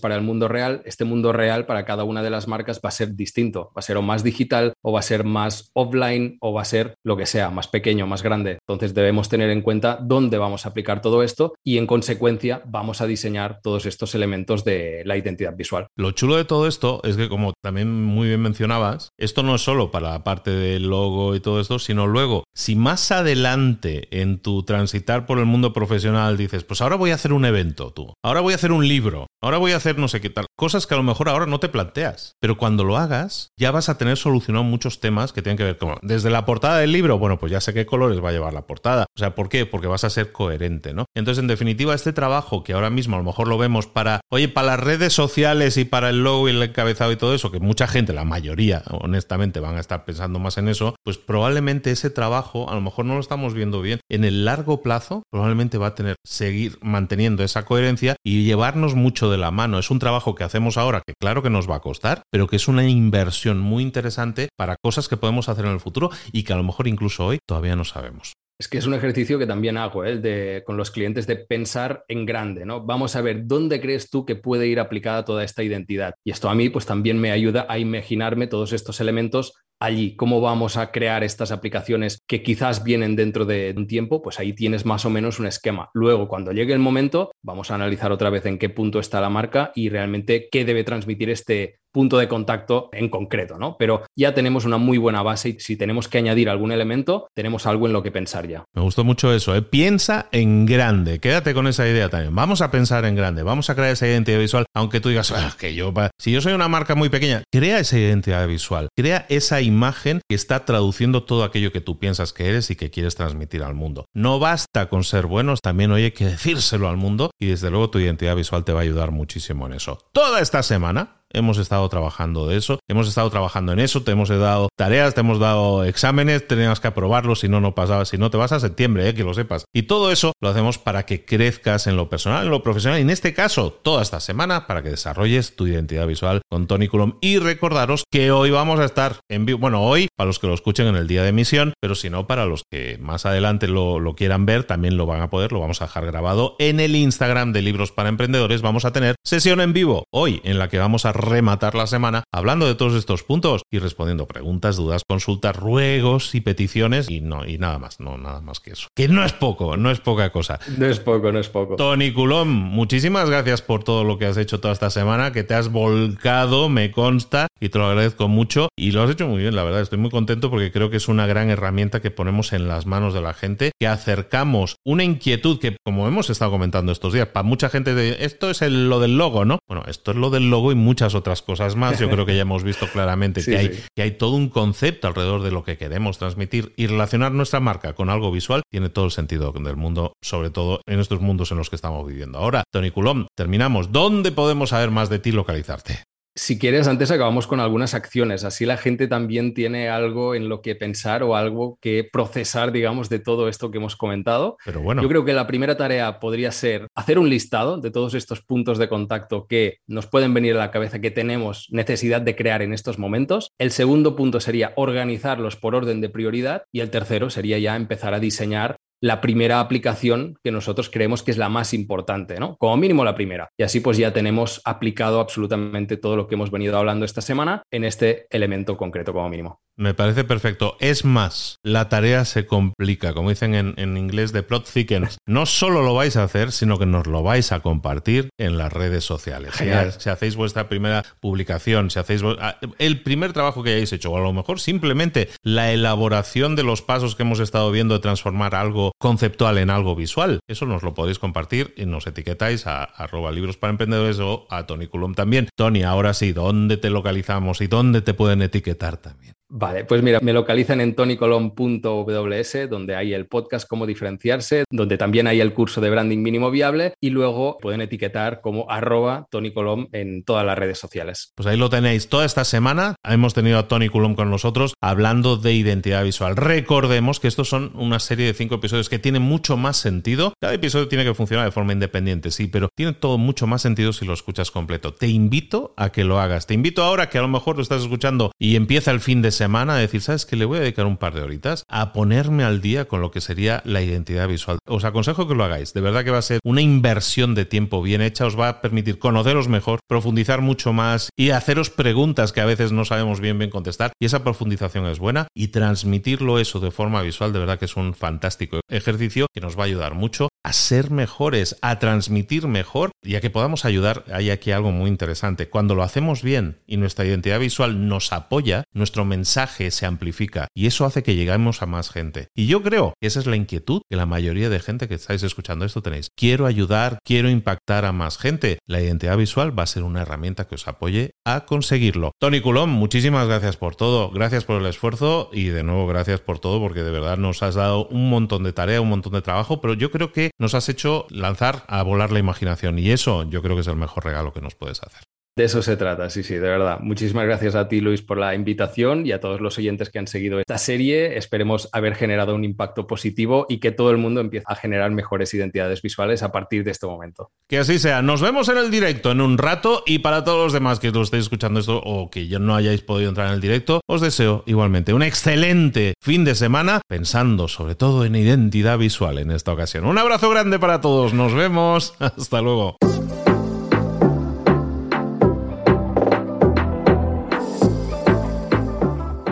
para 0.00 0.14
el 0.14 0.22
mundo 0.22 0.48
real, 0.48 0.82
este 0.84 1.04
mundo 1.04 1.32
real 1.32 1.66
para 1.66 1.84
cada 1.84 2.04
una 2.04 2.22
de 2.22 2.30
las 2.30 2.48
marcas 2.48 2.80
va 2.84 2.88
a 2.88 2.92
ser 2.92 3.14
distinto. 3.14 3.70
Va 3.76 3.80
a 3.80 3.82
ser 3.82 3.96
o 3.96 4.02
más 4.02 4.22
digital, 4.22 4.74
o 4.82 4.92
va 4.92 5.00
a 5.00 5.02
ser 5.02 5.24
más 5.24 5.70
offline, 5.74 6.36
o 6.40 6.52
va 6.52 6.62
a 6.62 6.64
ser 6.64 6.94
lo 7.04 7.16
que 7.16 7.26
sea, 7.26 7.50
más 7.50 7.68
pequeño, 7.68 8.06
más 8.06 8.22
grande. 8.22 8.58
Entonces 8.66 8.94
debemos 8.94 9.28
tener 9.28 9.50
en 9.50 9.62
cuenta 9.62 9.98
dónde 10.00 10.38
vamos 10.38 10.64
a 10.64 10.70
aplicar 10.70 11.00
todo 11.00 11.22
esto 11.22 11.54
y 11.64 11.78
en 11.78 11.86
consecuencia 11.86 12.62
vamos 12.66 13.00
a 13.00 13.06
diseñar 13.06 13.60
todos 13.62 13.86
estos 13.86 14.14
elementos 14.14 14.64
de 14.64 15.02
la 15.04 15.16
identidad 15.16 15.56
visual. 15.56 15.86
Lo 15.96 16.12
chulo 16.12 16.36
de 16.36 16.44
todo 16.44 16.66
esto 16.66 17.00
es 17.04 17.16
que, 17.16 17.28
como 17.28 17.52
también 17.62 18.04
muy 18.04 18.28
bien 18.28 18.40
mencionabas, 18.40 19.10
esto 19.18 19.42
no 19.42 19.54
es 19.54 19.62
solo 19.62 19.90
para 19.90 20.10
la 20.10 20.24
parte 20.24 20.50
del 20.50 20.88
logo 20.88 21.34
y 21.34 21.40
todo 21.40 21.60
esto, 21.60 21.78
sino 21.78 22.06
luego, 22.06 22.44
si 22.54 22.76
más 22.76 23.10
adelante 23.10 24.08
en 24.10 24.38
tu 24.38 24.62
transitar 24.62 25.26
por 25.26 25.38
el 25.38 25.46
mundo 25.46 25.72
profesional 25.72 26.36
dices, 26.36 26.64
pues 26.64 26.80
ahora 26.80 26.96
voy 26.96 27.10
a 27.10 27.14
hacer 27.14 27.32
un 27.32 27.44
evento, 27.44 27.92
tú, 27.92 28.12
ahora 28.22 28.40
voy 28.40 28.52
a 28.52 28.56
hacer 28.56 28.72
un 28.72 28.86
libro, 28.86 29.26
ahora 29.42 29.58
voy 29.58 29.72
a 29.72 29.76
hacer 29.76 29.98
no 29.98 30.08
sé 30.08 30.20
qué 30.20 30.30
tal. 30.30 30.46
Cosas 30.56 30.86
que 30.86 30.94
a 30.94 30.96
lo 30.96 31.02
mejor 31.02 31.28
ahora 31.28 31.46
no 31.46 31.60
te 31.60 31.68
planteas. 31.68 32.36
Pero 32.40 32.58
cuando 32.58 32.84
lo 32.84 32.96
hagas, 32.96 33.50
ya 33.56 33.70
vas 33.70 33.88
a 33.88 33.98
tener 33.98 34.16
solucionado 34.16 34.64
muchos 34.64 35.00
temas 35.00 35.32
que 35.32 35.42
tienen 35.42 35.56
que 35.56 35.64
ver 35.64 35.78
con. 35.78 35.96
Desde 36.02 36.30
la 36.30 36.44
portada 36.44 36.78
del 36.78 36.92
libro, 36.92 37.18
bueno, 37.18 37.38
pues 37.38 37.52
ya 37.52 37.60
sé 37.60 37.74
qué 37.74 37.86
colores 37.86 38.22
va 38.22 38.30
a 38.30 38.32
llevar 38.32 38.52
la 38.52 38.66
portada. 38.66 39.06
O 39.16 39.18
sea, 39.18 39.34
¿por 39.34 39.48
qué? 39.48 39.66
Porque 39.66 39.86
vas 39.86 40.04
a 40.04 40.10
ser 40.10 40.32
coherente, 40.32 40.94
¿no? 40.94 41.04
Entonces, 41.14 41.42
en 41.42 41.48
definitiva, 41.48 41.94
este 41.94 42.12
trabajo 42.12 42.64
que 42.64 42.72
ahora 42.72 42.90
mismo 42.90 43.16
a 43.16 43.18
lo 43.18 43.24
mejor 43.24 43.48
lo 43.48 43.58
vemos 43.58 43.86
para, 43.86 44.20
oye, 44.30 44.48
para 44.48 44.68
las 44.68 44.80
redes 44.80 45.12
sociales 45.12 45.76
y 45.76 45.84
para 45.84 46.10
el 46.10 46.22
logo 46.22 46.48
y 46.48 46.52
el 46.52 46.62
encabezado 46.62 47.12
y 47.12 47.16
todo 47.16 47.34
eso, 47.34 47.50
que 47.50 47.60
mucha 47.60 47.86
gente, 47.86 48.12
la 48.12 48.24
mayoría, 48.24 48.82
honestamente, 48.90 49.60
van 49.60 49.76
a 49.76 49.80
estar 49.80 50.04
pensando 50.04 50.38
más 50.38 50.58
en 50.58 50.68
eso, 50.68 50.96
pues 51.04 51.18
probablemente 51.18 51.90
ese 51.90 52.10
trabajo 52.10 52.70
a 52.70 52.74
lo 52.74 52.80
mejor 52.80 53.04
no 53.04 53.14
lo 53.14 53.20
estamos 53.20 53.54
viendo 53.54 53.80
bien. 53.80 54.00
En 54.08 54.24
el 54.24 54.44
largo 54.44 54.82
plazo, 54.82 55.22
probablemente 55.30 55.78
va 55.78 55.88
a 55.88 55.94
tener 55.94 56.16
seguir 56.24 56.78
manteniendo 56.82 57.44
esa 57.44 57.64
coherencia 57.64 58.16
y 58.24 58.44
llevarnos 58.44 58.94
mucho 58.94 59.27
de 59.30 59.38
la 59.38 59.50
mano. 59.50 59.78
Es 59.78 59.90
un 59.90 59.98
trabajo 59.98 60.34
que 60.34 60.44
hacemos 60.44 60.76
ahora 60.76 61.02
que 61.06 61.14
claro 61.18 61.42
que 61.42 61.50
nos 61.50 61.68
va 61.68 61.76
a 61.76 61.80
costar, 61.80 62.22
pero 62.30 62.46
que 62.46 62.56
es 62.56 62.68
una 62.68 62.88
inversión 62.88 63.58
muy 63.58 63.82
interesante 63.82 64.48
para 64.56 64.76
cosas 64.82 65.08
que 65.08 65.16
podemos 65.16 65.48
hacer 65.48 65.64
en 65.64 65.72
el 65.72 65.80
futuro 65.80 66.10
y 66.32 66.42
que 66.42 66.52
a 66.52 66.56
lo 66.56 66.62
mejor 66.62 66.88
incluso 66.88 67.26
hoy 67.26 67.38
todavía 67.46 67.76
no 67.76 67.84
sabemos. 67.84 68.32
Es 68.60 68.66
que 68.66 68.78
es 68.78 68.86
un 68.86 68.94
ejercicio 68.94 69.38
que 69.38 69.46
también 69.46 69.76
hago 69.76 70.04
¿eh? 70.04 70.18
de, 70.18 70.64
con 70.66 70.76
los 70.76 70.90
clientes 70.90 71.28
de 71.28 71.36
pensar 71.36 72.04
en 72.08 72.26
grande, 72.26 72.66
¿no? 72.66 72.84
Vamos 72.84 73.14
a 73.14 73.20
ver 73.20 73.46
dónde 73.46 73.80
crees 73.80 74.10
tú 74.10 74.26
que 74.26 74.34
puede 74.34 74.66
ir 74.66 74.80
aplicada 74.80 75.24
toda 75.24 75.44
esta 75.44 75.62
identidad. 75.62 76.14
Y 76.24 76.32
esto 76.32 76.48
a 76.48 76.56
mí 76.56 76.68
pues 76.68 76.84
también 76.84 77.20
me 77.20 77.30
ayuda 77.30 77.66
a 77.68 77.78
imaginarme 77.78 78.48
todos 78.48 78.72
estos 78.72 79.00
elementos 79.00 79.54
allí, 79.80 80.16
cómo 80.16 80.40
vamos 80.40 80.76
a 80.76 80.90
crear 80.90 81.24
estas 81.24 81.52
aplicaciones 81.52 82.22
que 82.26 82.42
quizás 82.42 82.84
vienen 82.84 83.16
dentro 83.16 83.44
de 83.44 83.74
un 83.76 83.86
tiempo, 83.86 84.22
pues 84.22 84.38
ahí 84.38 84.52
tienes 84.52 84.84
más 84.84 85.04
o 85.04 85.10
menos 85.10 85.38
un 85.38 85.46
esquema. 85.46 85.90
Luego, 85.94 86.28
cuando 86.28 86.52
llegue 86.52 86.72
el 86.72 86.78
momento, 86.78 87.30
vamos 87.42 87.70
a 87.70 87.74
analizar 87.74 88.12
otra 88.12 88.30
vez 88.30 88.46
en 88.46 88.58
qué 88.58 88.68
punto 88.68 88.98
está 89.00 89.20
la 89.20 89.30
marca 89.30 89.72
y 89.74 89.88
realmente 89.88 90.48
qué 90.50 90.64
debe 90.64 90.84
transmitir 90.84 91.30
este 91.30 91.78
punto 91.92 92.18
de 92.18 92.28
contacto 92.28 92.90
en 92.92 93.08
concreto, 93.08 93.58
¿no? 93.58 93.76
Pero 93.78 94.04
ya 94.16 94.34
tenemos 94.34 94.64
una 94.64 94.78
muy 94.78 94.98
buena 94.98 95.22
base 95.22 95.48
y 95.50 95.60
si 95.60 95.76
tenemos 95.76 96.08
que 96.08 96.18
añadir 96.18 96.48
algún 96.48 96.72
elemento, 96.72 97.28
tenemos 97.34 97.66
algo 97.66 97.86
en 97.86 97.92
lo 97.92 98.02
que 98.02 98.10
pensar 98.10 98.46
ya. 98.46 98.64
Me 98.74 98.82
gustó 98.82 99.04
mucho 99.04 99.32
eso, 99.32 99.54
¿eh? 99.56 99.62
piensa 99.62 100.28
en 100.32 100.66
grande, 100.66 101.18
quédate 101.18 101.54
con 101.54 101.66
esa 101.66 101.88
idea 101.88 102.08
también. 102.08 102.34
Vamos 102.34 102.60
a 102.60 102.70
pensar 102.70 103.04
en 103.04 103.16
grande, 103.16 103.42
vamos 103.42 103.70
a 103.70 103.74
crear 103.74 103.90
esa 103.90 104.06
identidad 104.06 104.38
visual, 104.38 104.66
aunque 104.74 105.00
tú 105.00 105.08
digas, 105.08 105.32
ah, 105.32 105.54
que 105.58 105.74
yo, 105.74 105.92
si 106.18 106.30
yo 106.30 106.40
soy 106.40 106.52
una 106.52 106.68
marca 106.68 106.94
muy 106.94 107.08
pequeña, 107.08 107.42
crea 107.50 107.80
esa 107.80 107.98
identidad 107.98 108.46
visual, 108.46 108.88
crea 108.96 109.26
esa 109.28 109.60
imagen 109.68 110.20
que 110.28 110.34
está 110.34 110.64
traduciendo 110.64 111.22
todo 111.22 111.44
aquello 111.44 111.72
que 111.72 111.80
tú 111.80 111.98
piensas 111.98 112.32
que 112.32 112.48
eres 112.48 112.70
y 112.70 112.76
que 112.76 112.90
quieres 112.90 113.14
transmitir 113.14 113.62
al 113.62 113.74
mundo. 113.74 114.04
No 114.14 114.38
basta 114.38 114.88
con 114.88 115.04
ser 115.04 115.26
buenos, 115.26 115.60
también 115.60 115.92
hoy 115.92 116.04
hay 116.04 116.12
que 116.12 116.24
decírselo 116.38 116.88
al 116.88 116.96
mundo 116.96 117.30
y 117.38 117.46
desde 117.46 117.70
luego 117.70 117.90
tu 117.90 117.98
identidad 117.98 118.36
visual 118.36 118.64
te 118.64 118.72
va 118.72 118.80
a 118.80 118.82
ayudar 118.82 119.10
muchísimo 119.10 119.66
en 119.66 119.74
eso. 119.74 119.98
Toda 120.12 120.40
esta 120.40 120.62
semana 120.62 121.17
hemos 121.32 121.58
estado 121.58 121.88
trabajando 121.88 122.46
de 122.46 122.56
eso, 122.56 122.78
hemos 122.88 123.08
estado 123.08 123.30
trabajando 123.30 123.72
en 123.72 123.80
eso, 123.80 124.02
te 124.02 124.12
hemos 124.12 124.28
dado 124.28 124.68
tareas, 124.76 125.14
te 125.14 125.20
hemos 125.20 125.38
dado 125.38 125.84
exámenes, 125.84 126.46
tenías 126.46 126.80
que 126.80 126.88
aprobarlo, 126.88 127.34
si 127.34 127.48
no, 127.48 127.60
no 127.60 127.74
pasaba, 127.74 128.04
si 128.04 128.18
no 128.18 128.30
te 128.30 128.36
vas 128.36 128.52
a 128.52 128.60
septiembre, 128.60 129.08
eh, 129.08 129.14
que 129.14 129.24
lo 129.24 129.34
sepas. 129.34 129.64
Y 129.74 129.82
todo 129.82 130.12
eso 130.12 130.32
lo 130.40 130.48
hacemos 130.48 130.78
para 130.78 131.06
que 131.06 131.24
crezcas 131.24 131.86
en 131.86 131.96
lo 131.96 132.08
personal, 132.08 132.44
en 132.44 132.50
lo 132.50 132.62
profesional, 132.62 132.98
y 132.98 133.02
en 133.02 133.10
este 133.10 133.34
caso, 133.34 133.70
toda 133.70 134.02
esta 134.02 134.20
semana, 134.20 134.66
para 134.66 134.82
que 134.82 134.90
desarrolles 134.90 135.56
tu 135.56 135.66
identidad 135.66 136.06
visual 136.06 136.42
con 136.48 136.66
Tony 136.66 136.88
Coulomb. 136.88 137.16
Y 137.20 137.38
recordaros 137.38 138.04
que 138.10 138.30
hoy 138.30 138.50
vamos 138.50 138.80
a 138.80 138.84
estar 138.84 139.20
en 139.28 139.46
vivo, 139.46 139.58
bueno, 139.58 139.82
hoy 139.82 140.08
para 140.16 140.26
los 140.26 140.38
que 140.38 140.46
lo 140.46 140.54
escuchen 140.54 140.86
en 140.86 140.96
el 140.96 141.06
día 141.06 141.22
de 141.22 141.28
emisión, 141.28 141.74
pero 141.80 141.94
si 141.94 142.10
no, 142.10 142.26
para 142.26 142.46
los 142.46 142.64
que 142.70 142.98
más 143.00 143.26
adelante 143.26 143.68
lo 143.68 144.14
quieran 144.16 144.46
ver, 144.46 144.64
también 144.64 144.96
lo 144.96 145.06
van 145.06 145.22
a 145.22 145.30
poder, 145.30 145.52
lo 145.52 145.60
vamos 145.60 145.82
a 145.82 145.86
dejar 145.86 146.06
grabado 146.06 146.56
en 146.58 146.80
el 146.80 146.96
Instagram 146.96 147.52
de 147.52 147.62
Libros 147.62 147.92
para 147.92 148.08
Emprendedores. 148.08 148.62
Vamos 148.62 148.84
a 148.84 148.92
tener 148.92 149.16
sesión 149.24 149.60
en 149.60 149.72
vivo 149.72 150.04
hoy 150.10 150.40
en 150.44 150.58
la 150.58 150.68
que 150.68 150.78
vamos 150.78 151.04
a 151.04 151.12
rematar 151.18 151.74
la 151.74 151.86
semana 151.86 152.24
hablando 152.32 152.66
de 152.66 152.74
todos 152.74 152.94
estos 152.94 153.22
puntos 153.22 153.62
y 153.70 153.78
respondiendo 153.78 154.26
preguntas, 154.26 154.76
dudas, 154.76 155.02
consultas, 155.06 155.54
ruegos 155.54 156.34
y 156.34 156.40
peticiones 156.40 157.10
y 157.10 157.20
no 157.20 157.46
y 157.46 157.58
nada 157.58 157.78
más, 157.78 158.00
no 158.00 158.16
nada 158.16 158.40
más 158.40 158.60
que 158.60 158.72
eso. 158.72 158.88
Que 158.94 159.08
no 159.08 159.24
es 159.24 159.32
poco, 159.32 159.76
no 159.76 159.90
es 159.90 160.00
poca 160.00 160.30
cosa. 160.30 160.58
No 160.76 160.86
es 160.86 161.00
poco, 161.00 161.32
no 161.32 161.38
es 161.38 161.48
poco. 161.48 161.76
Tony 161.76 162.12
Culón, 162.12 162.48
muchísimas 162.50 163.28
gracias 163.28 163.62
por 163.62 163.84
todo 163.84 164.04
lo 164.04 164.18
que 164.18 164.26
has 164.26 164.36
hecho 164.36 164.60
toda 164.60 164.72
esta 164.72 164.90
semana, 164.90 165.32
que 165.32 165.44
te 165.44 165.54
has 165.54 165.70
volcado, 165.70 166.68
me 166.68 166.90
consta 166.90 167.48
y 167.60 167.68
te 167.68 167.78
lo 167.78 167.86
agradezco 167.86 168.28
mucho 168.28 168.68
y 168.76 168.92
lo 168.92 169.02
has 169.02 169.10
hecho 169.10 169.26
muy 169.26 169.42
bien, 169.42 169.56
la 169.56 169.64
verdad, 169.64 169.80
estoy 169.80 169.98
muy 169.98 170.10
contento 170.10 170.50
porque 170.50 170.72
creo 170.72 170.90
que 170.90 170.96
es 170.96 171.08
una 171.08 171.26
gran 171.26 171.50
herramienta 171.50 172.00
que 172.00 172.10
ponemos 172.10 172.52
en 172.52 172.68
las 172.68 172.86
manos 172.86 173.14
de 173.14 173.20
la 173.20 173.34
gente, 173.34 173.72
que 173.78 173.86
acercamos 173.86 174.76
una 174.84 175.04
inquietud 175.04 175.58
que 175.58 175.76
como 175.84 176.06
hemos 176.06 176.30
estado 176.30 176.50
comentando 176.50 176.92
estos 176.92 177.12
días, 177.12 177.28
para 177.28 177.42
mucha 177.42 177.68
gente 177.68 177.94
de 177.94 178.24
esto 178.24 178.50
es 178.50 178.62
lo 178.62 179.00
del 179.00 179.18
logo, 179.18 179.44
¿no? 179.44 179.58
Bueno, 179.66 179.84
esto 179.86 180.12
es 180.12 180.16
lo 180.16 180.30
del 180.30 180.50
logo 180.50 180.72
y 180.72 180.74
muchas 180.74 181.07
otras 181.14 181.42
cosas 181.42 181.76
más. 181.76 181.98
Yo 181.98 182.10
creo 182.10 182.26
que 182.26 182.34
ya 182.34 182.42
hemos 182.42 182.64
visto 182.64 182.86
claramente 182.88 183.42
que, 183.44 183.56
hay, 183.56 183.84
que 183.94 184.02
hay 184.02 184.12
todo 184.12 184.32
un 184.32 184.48
concepto 184.48 185.08
alrededor 185.08 185.42
de 185.42 185.50
lo 185.50 185.64
que 185.64 185.76
queremos 185.76 186.18
transmitir 186.18 186.72
y 186.76 186.86
relacionar 186.86 187.32
nuestra 187.32 187.60
marca 187.60 187.94
con 187.94 188.10
algo 188.10 188.30
visual 188.30 188.62
tiene 188.70 188.88
todo 188.88 189.06
el 189.06 189.10
sentido 189.10 189.52
del 189.52 189.76
mundo, 189.76 190.14
sobre 190.22 190.50
todo 190.50 190.80
en 190.86 191.00
estos 191.00 191.20
mundos 191.20 191.50
en 191.50 191.58
los 191.58 191.70
que 191.70 191.76
estamos 191.76 192.06
viviendo. 192.06 192.38
Ahora, 192.38 192.64
Tony 192.70 192.90
Coulomb, 192.90 193.26
terminamos. 193.36 193.92
¿Dónde 193.92 194.32
podemos 194.32 194.70
saber 194.70 194.90
más 194.90 195.08
de 195.08 195.18
ti 195.18 195.30
y 195.30 195.32
localizarte? 195.32 196.07
Si 196.38 196.56
quieres, 196.56 196.86
antes 196.86 197.10
acabamos 197.10 197.48
con 197.48 197.58
algunas 197.58 197.94
acciones. 197.94 198.44
Así 198.44 198.64
la 198.64 198.76
gente 198.76 199.08
también 199.08 199.54
tiene 199.54 199.88
algo 199.88 200.36
en 200.36 200.48
lo 200.48 200.62
que 200.62 200.76
pensar 200.76 201.24
o 201.24 201.34
algo 201.34 201.78
que 201.80 202.08
procesar, 202.10 202.70
digamos, 202.70 203.08
de 203.08 203.18
todo 203.18 203.48
esto 203.48 203.72
que 203.72 203.78
hemos 203.78 203.96
comentado. 203.96 204.56
Pero 204.64 204.80
bueno. 204.80 205.02
Yo 205.02 205.08
creo 205.08 205.24
que 205.24 205.32
la 205.32 205.48
primera 205.48 205.76
tarea 205.76 206.20
podría 206.20 206.52
ser 206.52 206.86
hacer 206.94 207.18
un 207.18 207.28
listado 207.28 207.78
de 207.78 207.90
todos 207.90 208.14
estos 208.14 208.40
puntos 208.40 208.78
de 208.78 208.88
contacto 208.88 209.48
que 209.48 209.78
nos 209.88 210.06
pueden 210.06 210.32
venir 210.32 210.54
a 210.54 210.58
la 210.58 210.70
cabeza 210.70 211.00
que 211.00 211.10
tenemos 211.10 211.66
necesidad 211.70 212.22
de 212.22 212.36
crear 212.36 212.62
en 212.62 212.72
estos 212.72 213.00
momentos. 213.00 213.50
El 213.58 213.72
segundo 213.72 214.14
punto 214.14 214.38
sería 214.38 214.74
organizarlos 214.76 215.56
por 215.56 215.74
orden 215.74 216.00
de 216.00 216.08
prioridad. 216.08 216.62
Y 216.70 216.80
el 216.80 216.90
tercero 216.90 217.30
sería 217.30 217.58
ya 217.58 217.74
empezar 217.74 218.14
a 218.14 218.20
diseñar 218.20 218.76
la 219.00 219.20
primera 219.20 219.60
aplicación 219.60 220.36
que 220.42 220.52
nosotros 220.52 220.90
creemos 220.90 221.22
que 221.22 221.30
es 221.30 221.38
la 221.38 221.48
más 221.48 221.74
importante, 221.74 222.38
¿no? 222.38 222.56
Como 222.56 222.76
mínimo 222.76 223.04
la 223.04 223.14
primera. 223.14 223.50
Y 223.58 223.62
así 223.62 223.80
pues 223.80 223.96
ya 223.96 224.12
tenemos 224.12 224.60
aplicado 224.64 225.20
absolutamente 225.20 225.96
todo 225.96 226.16
lo 226.16 226.26
que 226.26 226.34
hemos 226.34 226.50
venido 226.50 226.76
hablando 226.78 227.04
esta 227.04 227.20
semana 227.20 227.62
en 227.70 227.84
este 227.84 228.26
elemento 228.30 228.76
concreto 228.76 229.12
como 229.12 229.28
mínimo. 229.28 229.60
Me 229.78 229.94
parece 229.94 230.24
perfecto. 230.24 230.76
Es 230.80 231.04
más, 231.04 231.60
la 231.62 231.88
tarea 231.88 232.24
se 232.24 232.46
complica, 232.46 233.14
como 233.14 233.30
dicen 233.30 233.54
en, 233.54 233.96
inglés, 233.96 234.32
de 234.32 234.42
plot 234.42 234.68
thickens. 234.68 235.18
No 235.24 235.46
solo 235.46 235.82
lo 235.82 235.94
vais 235.94 236.16
a 236.16 236.24
hacer, 236.24 236.50
sino 236.50 236.80
que 236.80 236.86
nos 236.86 237.06
lo 237.06 237.22
vais 237.22 237.52
a 237.52 237.60
compartir 237.60 238.28
en 238.38 238.58
las 238.58 238.72
redes 238.72 239.04
sociales. 239.04 239.54
Si, 239.98 240.10
hacéis 240.10 240.34
vuestra 240.34 240.68
primera 240.68 241.04
publicación, 241.20 241.92
si 241.92 242.00
hacéis 242.00 242.22
ah, 242.40 242.58
el 242.78 243.02
primer 243.02 243.32
trabajo 243.32 243.62
que 243.62 243.70
hayáis 243.70 243.92
hecho, 243.92 244.10
o 244.10 244.16
a 244.16 244.20
lo 244.20 244.32
mejor 244.32 244.58
simplemente 244.58 245.28
la 245.44 245.72
elaboración 245.72 246.56
de 246.56 246.64
los 246.64 246.82
pasos 246.82 247.14
que 247.14 247.22
hemos 247.22 247.38
estado 247.38 247.70
viendo 247.70 247.94
de 247.94 248.00
transformar 248.00 248.56
algo 248.56 248.87
conceptual 248.98 249.58
en 249.58 249.70
algo 249.70 249.94
visual, 249.94 250.40
eso 250.48 250.66
nos 250.66 250.82
lo 250.82 250.94
podéis 250.94 251.18
compartir 251.18 251.74
y 251.76 251.86
nos 251.86 252.06
etiquetáis 252.06 252.66
a, 252.66 252.84
arroba 252.84 253.32
libros 253.32 253.56
para 253.56 253.70
emprendedores 253.70 254.18
o 254.20 254.46
a 254.50 254.66
Tony 254.66 254.86
Coulomb 254.86 255.14
también. 255.14 255.48
Tony, 255.56 255.82
ahora 255.82 256.14
sí, 256.14 256.32
¿dónde 256.32 256.76
te 256.76 256.90
localizamos 256.90 257.60
y 257.60 257.66
dónde 257.66 258.02
te 258.02 258.14
pueden 258.14 258.42
etiquetar 258.42 258.96
también? 258.96 259.37
Vale, 259.50 259.84
pues 259.84 260.02
mira, 260.02 260.18
me 260.20 260.34
localizan 260.34 260.80
en 260.82 260.94
tonycolom.ws, 260.94 262.70
donde 262.70 262.96
hay 262.96 263.14
el 263.14 263.26
podcast 263.26 263.66
Cómo 263.66 263.86
diferenciarse, 263.86 264.64
donde 264.70 264.98
también 264.98 265.26
hay 265.26 265.40
el 265.40 265.54
curso 265.54 265.80
de 265.80 265.88
branding 265.88 266.18
mínimo 266.18 266.50
viable 266.50 266.92
y 267.00 267.10
luego 267.10 267.56
pueden 267.58 267.80
etiquetar 267.80 268.40
como 268.42 268.70
arroba 268.70 269.26
tonycolom 269.30 269.88
en 269.92 270.22
todas 270.22 270.44
las 270.44 270.58
redes 270.58 270.78
sociales. 270.78 271.32
Pues 271.34 271.46
ahí 271.46 271.56
lo 271.56 271.70
tenéis. 271.70 272.08
Toda 272.08 272.26
esta 272.26 272.44
semana 272.44 272.96
hemos 273.04 273.32
tenido 273.32 273.58
a 273.58 273.68
Tony 273.68 273.88
Colom 273.88 274.14
con 274.14 274.30
nosotros 274.30 274.74
hablando 274.82 275.38
de 275.38 275.54
identidad 275.54 276.04
visual. 276.04 276.36
Recordemos 276.36 277.18
que 277.18 277.28
estos 277.28 277.48
son 277.48 277.72
una 277.74 278.00
serie 278.00 278.26
de 278.26 278.34
cinco 278.34 278.56
episodios 278.56 278.90
que 278.90 278.98
tienen 278.98 279.22
mucho 279.22 279.56
más 279.56 279.78
sentido. 279.78 280.34
Cada 280.40 280.54
episodio 280.54 280.88
tiene 280.88 281.04
que 281.04 281.14
funcionar 281.14 281.46
de 281.46 281.52
forma 281.52 281.72
independiente, 281.72 282.30
sí, 282.30 282.48
pero 282.48 282.68
tiene 282.74 282.92
todo 282.92 283.16
mucho 283.16 283.46
más 283.46 283.62
sentido 283.62 283.94
si 283.94 284.04
lo 284.04 284.12
escuchas 284.12 284.50
completo. 284.50 284.92
Te 284.92 285.08
invito 285.08 285.72
a 285.78 285.90
que 285.90 286.04
lo 286.04 286.20
hagas. 286.20 286.46
Te 286.46 286.54
invito 286.54 286.82
ahora 286.82 287.08
que 287.08 287.16
a 287.16 287.22
lo 287.22 287.28
mejor 287.28 287.56
lo 287.56 287.62
estás 287.62 287.82
escuchando 287.82 288.30
y 288.38 288.56
empieza 288.56 288.90
el 288.90 289.00
fin 289.00 289.22
de 289.22 289.37
semana 289.38 289.76
a 289.76 289.78
decir, 289.78 290.00
¿sabes 290.02 290.26
que 290.26 290.36
Le 290.36 290.44
voy 290.44 290.58
a 290.58 290.62
dedicar 290.62 290.84
un 290.86 290.96
par 290.96 291.14
de 291.14 291.22
horitas 291.22 291.64
a 291.68 291.92
ponerme 291.92 292.42
al 292.42 292.60
día 292.60 292.86
con 292.86 293.00
lo 293.00 293.12
que 293.12 293.20
sería 293.20 293.62
la 293.64 293.80
identidad 293.82 294.26
visual. 294.26 294.58
Os 294.66 294.84
aconsejo 294.84 295.28
que 295.28 295.34
lo 295.34 295.44
hagáis. 295.44 295.72
De 295.72 295.80
verdad 295.80 296.04
que 296.04 296.10
va 296.10 296.18
a 296.18 296.22
ser 296.22 296.40
una 296.44 296.60
inversión 296.60 297.34
de 297.36 297.44
tiempo 297.44 297.80
bien 297.80 298.02
hecha. 298.02 298.26
Os 298.26 298.38
va 298.38 298.48
a 298.48 298.60
permitir 298.60 298.98
conoceros 298.98 299.48
mejor, 299.48 299.78
profundizar 299.88 300.40
mucho 300.40 300.72
más 300.72 301.10
y 301.16 301.30
haceros 301.30 301.70
preguntas 301.70 302.32
que 302.32 302.40
a 302.40 302.46
veces 302.46 302.72
no 302.72 302.84
sabemos 302.84 303.20
bien 303.20 303.38
bien 303.38 303.50
contestar. 303.50 303.92
Y 304.00 304.06
esa 304.06 304.24
profundización 304.24 304.86
es 304.86 304.98
buena. 304.98 305.28
Y 305.34 305.48
transmitirlo 305.48 306.38
eso 306.40 306.58
de 306.58 306.72
forma 306.72 307.00
visual, 307.02 307.32
de 307.32 307.38
verdad 307.38 307.58
que 307.58 307.66
es 307.66 307.76
un 307.76 307.94
fantástico 307.94 308.60
ejercicio 308.68 309.26
que 309.32 309.40
nos 309.40 309.56
va 309.56 309.62
a 309.62 309.66
ayudar 309.66 309.94
mucho 309.94 310.27
a 310.42 310.52
ser 310.52 310.90
mejores, 310.90 311.56
a 311.62 311.78
transmitir 311.78 312.46
mejor 312.46 312.90
y 313.02 313.16
a 313.16 313.20
que 313.20 313.30
podamos 313.30 313.64
ayudar. 313.64 314.04
Hay 314.12 314.30
aquí 314.30 314.50
algo 314.50 314.70
muy 314.70 314.88
interesante. 314.88 315.48
Cuando 315.48 315.74
lo 315.74 315.82
hacemos 315.82 316.22
bien 316.22 316.60
y 316.66 316.76
nuestra 316.76 317.04
identidad 317.04 317.40
visual 317.40 317.88
nos 317.88 318.12
apoya, 318.12 318.64
nuestro 318.72 319.04
mensaje 319.04 319.70
se 319.70 319.86
amplifica 319.86 320.48
y 320.54 320.66
eso 320.66 320.84
hace 320.84 321.02
que 321.02 321.14
lleguemos 321.14 321.62
a 321.62 321.66
más 321.66 321.90
gente. 321.90 322.28
Y 322.34 322.46
yo 322.46 322.62
creo 322.62 322.94
que 323.00 323.06
esa 323.06 323.20
es 323.20 323.26
la 323.26 323.36
inquietud 323.36 323.82
que 323.88 323.96
la 323.96 324.06
mayoría 324.06 324.48
de 324.48 324.60
gente 324.60 324.88
que 324.88 324.94
estáis 324.94 325.22
escuchando 325.22 325.64
esto 325.64 325.82
tenéis. 325.82 326.08
Quiero 326.16 326.46
ayudar, 326.46 326.98
quiero 327.04 327.30
impactar 327.30 327.84
a 327.84 327.92
más 327.92 328.18
gente. 328.18 328.58
La 328.66 328.80
identidad 328.80 329.16
visual 329.16 329.58
va 329.58 329.64
a 329.64 329.66
ser 329.66 329.82
una 329.82 330.02
herramienta 330.02 330.46
que 330.46 330.54
os 330.54 330.68
apoye 330.68 331.12
a 331.24 331.44
conseguirlo. 331.44 332.12
Tony 332.18 332.40
Culón, 332.40 332.70
muchísimas 332.70 333.26
gracias 333.26 333.56
por 333.56 333.76
todo, 333.76 334.10
gracias 334.10 334.44
por 334.44 334.60
el 334.60 334.66
esfuerzo 334.66 335.30
y 335.32 335.46
de 335.46 335.62
nuevo 335.62 335.86
gracias 335.86 336.20
por 336.20 336.38
todo 336.38 336.60
porque 336.60 336.82
de 336.82 336.90
verdad 336.90 337.18
nos 337.18 337.42
has 337.42 337.54
dado 337.54 337.86
un 337.88 338.08
montón 338.10 338.44
de 338.44 338.52
tarea, 338.52 338.80
un 338.80 338.88
montón 338.88 339.12
de 339.12 339.22
trabajo, 339.22 339.60
pero 339.60 339.74
yo 339.74 339.90
creo 339.90 340.12
que 340.12 340.27
nos 340.38 340.54
has 340.54 340.68
hecho 340.68 341.06
lanzar 341.10 341.64
a 341.68 341.82
volar 341.82 342.12
la 342.12 342.18
imaginación 342.18 342.78
y 342.78 342.90
eso 342.90 343.28
yo 343.28 343.42
creo 343.42 343.56
que 343.56 343.62
es 343.62 343.68
el 343.68 343.76
mejor 343.76 344.04
regalo 344.04 344.32
que 344.32 344.40
nos 344.40 344.54
puedes 344.54 344.82
hacer. 344.82 345.02
De 345.38 345.44
eso 345.44 345.62
se 345.62 345.76
trata, 345.76 346.10
sí, 346.10 346.24
sí, 346.24 346.34
de 346.34 346.40
verdad. 346.40 346.80
Muchísimas 346.80 347.24
gracias 347.24 347.54
a 347.54 347.68
ti, 347.68 347.80
Luis, 347.80 348.02
por 348.02 348.18
la 348.18 348.34
invitación 348.34 349.06
y 349.06 349.12
a 349.12 349.20
todos 349.20 349.40
los 349.40 349.56
oyentes 349.56 349.88
que 349.88 350.00
han 350.00 350.08
seguido 350.08 350.40
esta 350.40 350.58
serie. 350.58 351.16
Esperemos 351.16 351.68
haber 351.70 351.94
generado 351.94 352.34
un 352.34 352.42
impacto 352.42 352.88
positivo 352.88 353.46
y 353.48 353.60
que 353.60 353.70
todo 353.70 353.92
el 353.92 353.98
mundo 353.98 354.20
empiece 354.20 354.44
a 354.48 354.56
generar 354.56 354.90
mejores 354.90 355.32
identidades 355.34 355.80
visuales 355.80 356.24
a 356.24 356.32
partir 356.32 356.64
de 356.64 356.72
este 356.72 356.88
momento. 356.88 357.30
Que 357.46 357.58
así 357.58 357.78
sea. 357.78 358.02
Nos 358.02 358.20
vemos 358.20 358.48
en 358.48 358.56
el 358.56 358.72
directo 358.72 359.12
en 359.12 359.20
un 359.20 359.38
rato 359.38 359.84
y 359.86 360.00
para 360.00 360.24
todos 360.24 360.42
los 360.46 360.52
demás 360.52 360.80
que 360.80 360.90
lo 360.90 361.02
estéis 361.02 361.26
escuchando 361.26 361.60
esto 361.60 361.80
o 361.84 362.10
que 362.10 362.26
ya 362.26 362.40
no 362.40 362.56
hayáis 362.56 362.80
podido 362.80 363.08
entrar 363.08 363.28
en 363.28 363.34
el 363.34 363.40
directo, 363.40 363.80
os 363.86 364.00
deseo 364.00 364.42
igualmente 364.44 364.92
un 364.92 365.04
excelente 365.04 365.94
fin 366.00 366.24
de 366.24 366.34
semana 366.34 366.80
pensando 366.88 367.46
sobre 367.46 367.76
todo 367.76 368.04
en 368.04 368.16
identidad 368.16 368.76
visual 368.76 369.18
en 369.18 369.30
esta 369.30 369.52
ocasión. 369.52 369.86
Un 369.86 369.98
abrazo 369.98 370.30
grande 370.30 370.58
para 370.58 370.80
todos. 370.80 371.14
Nos 371.14 371.32
vemos. 371.32 371.94
Hasta 372.00 372.42
luego. 372.42 372.76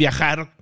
viajar 0.00 0.48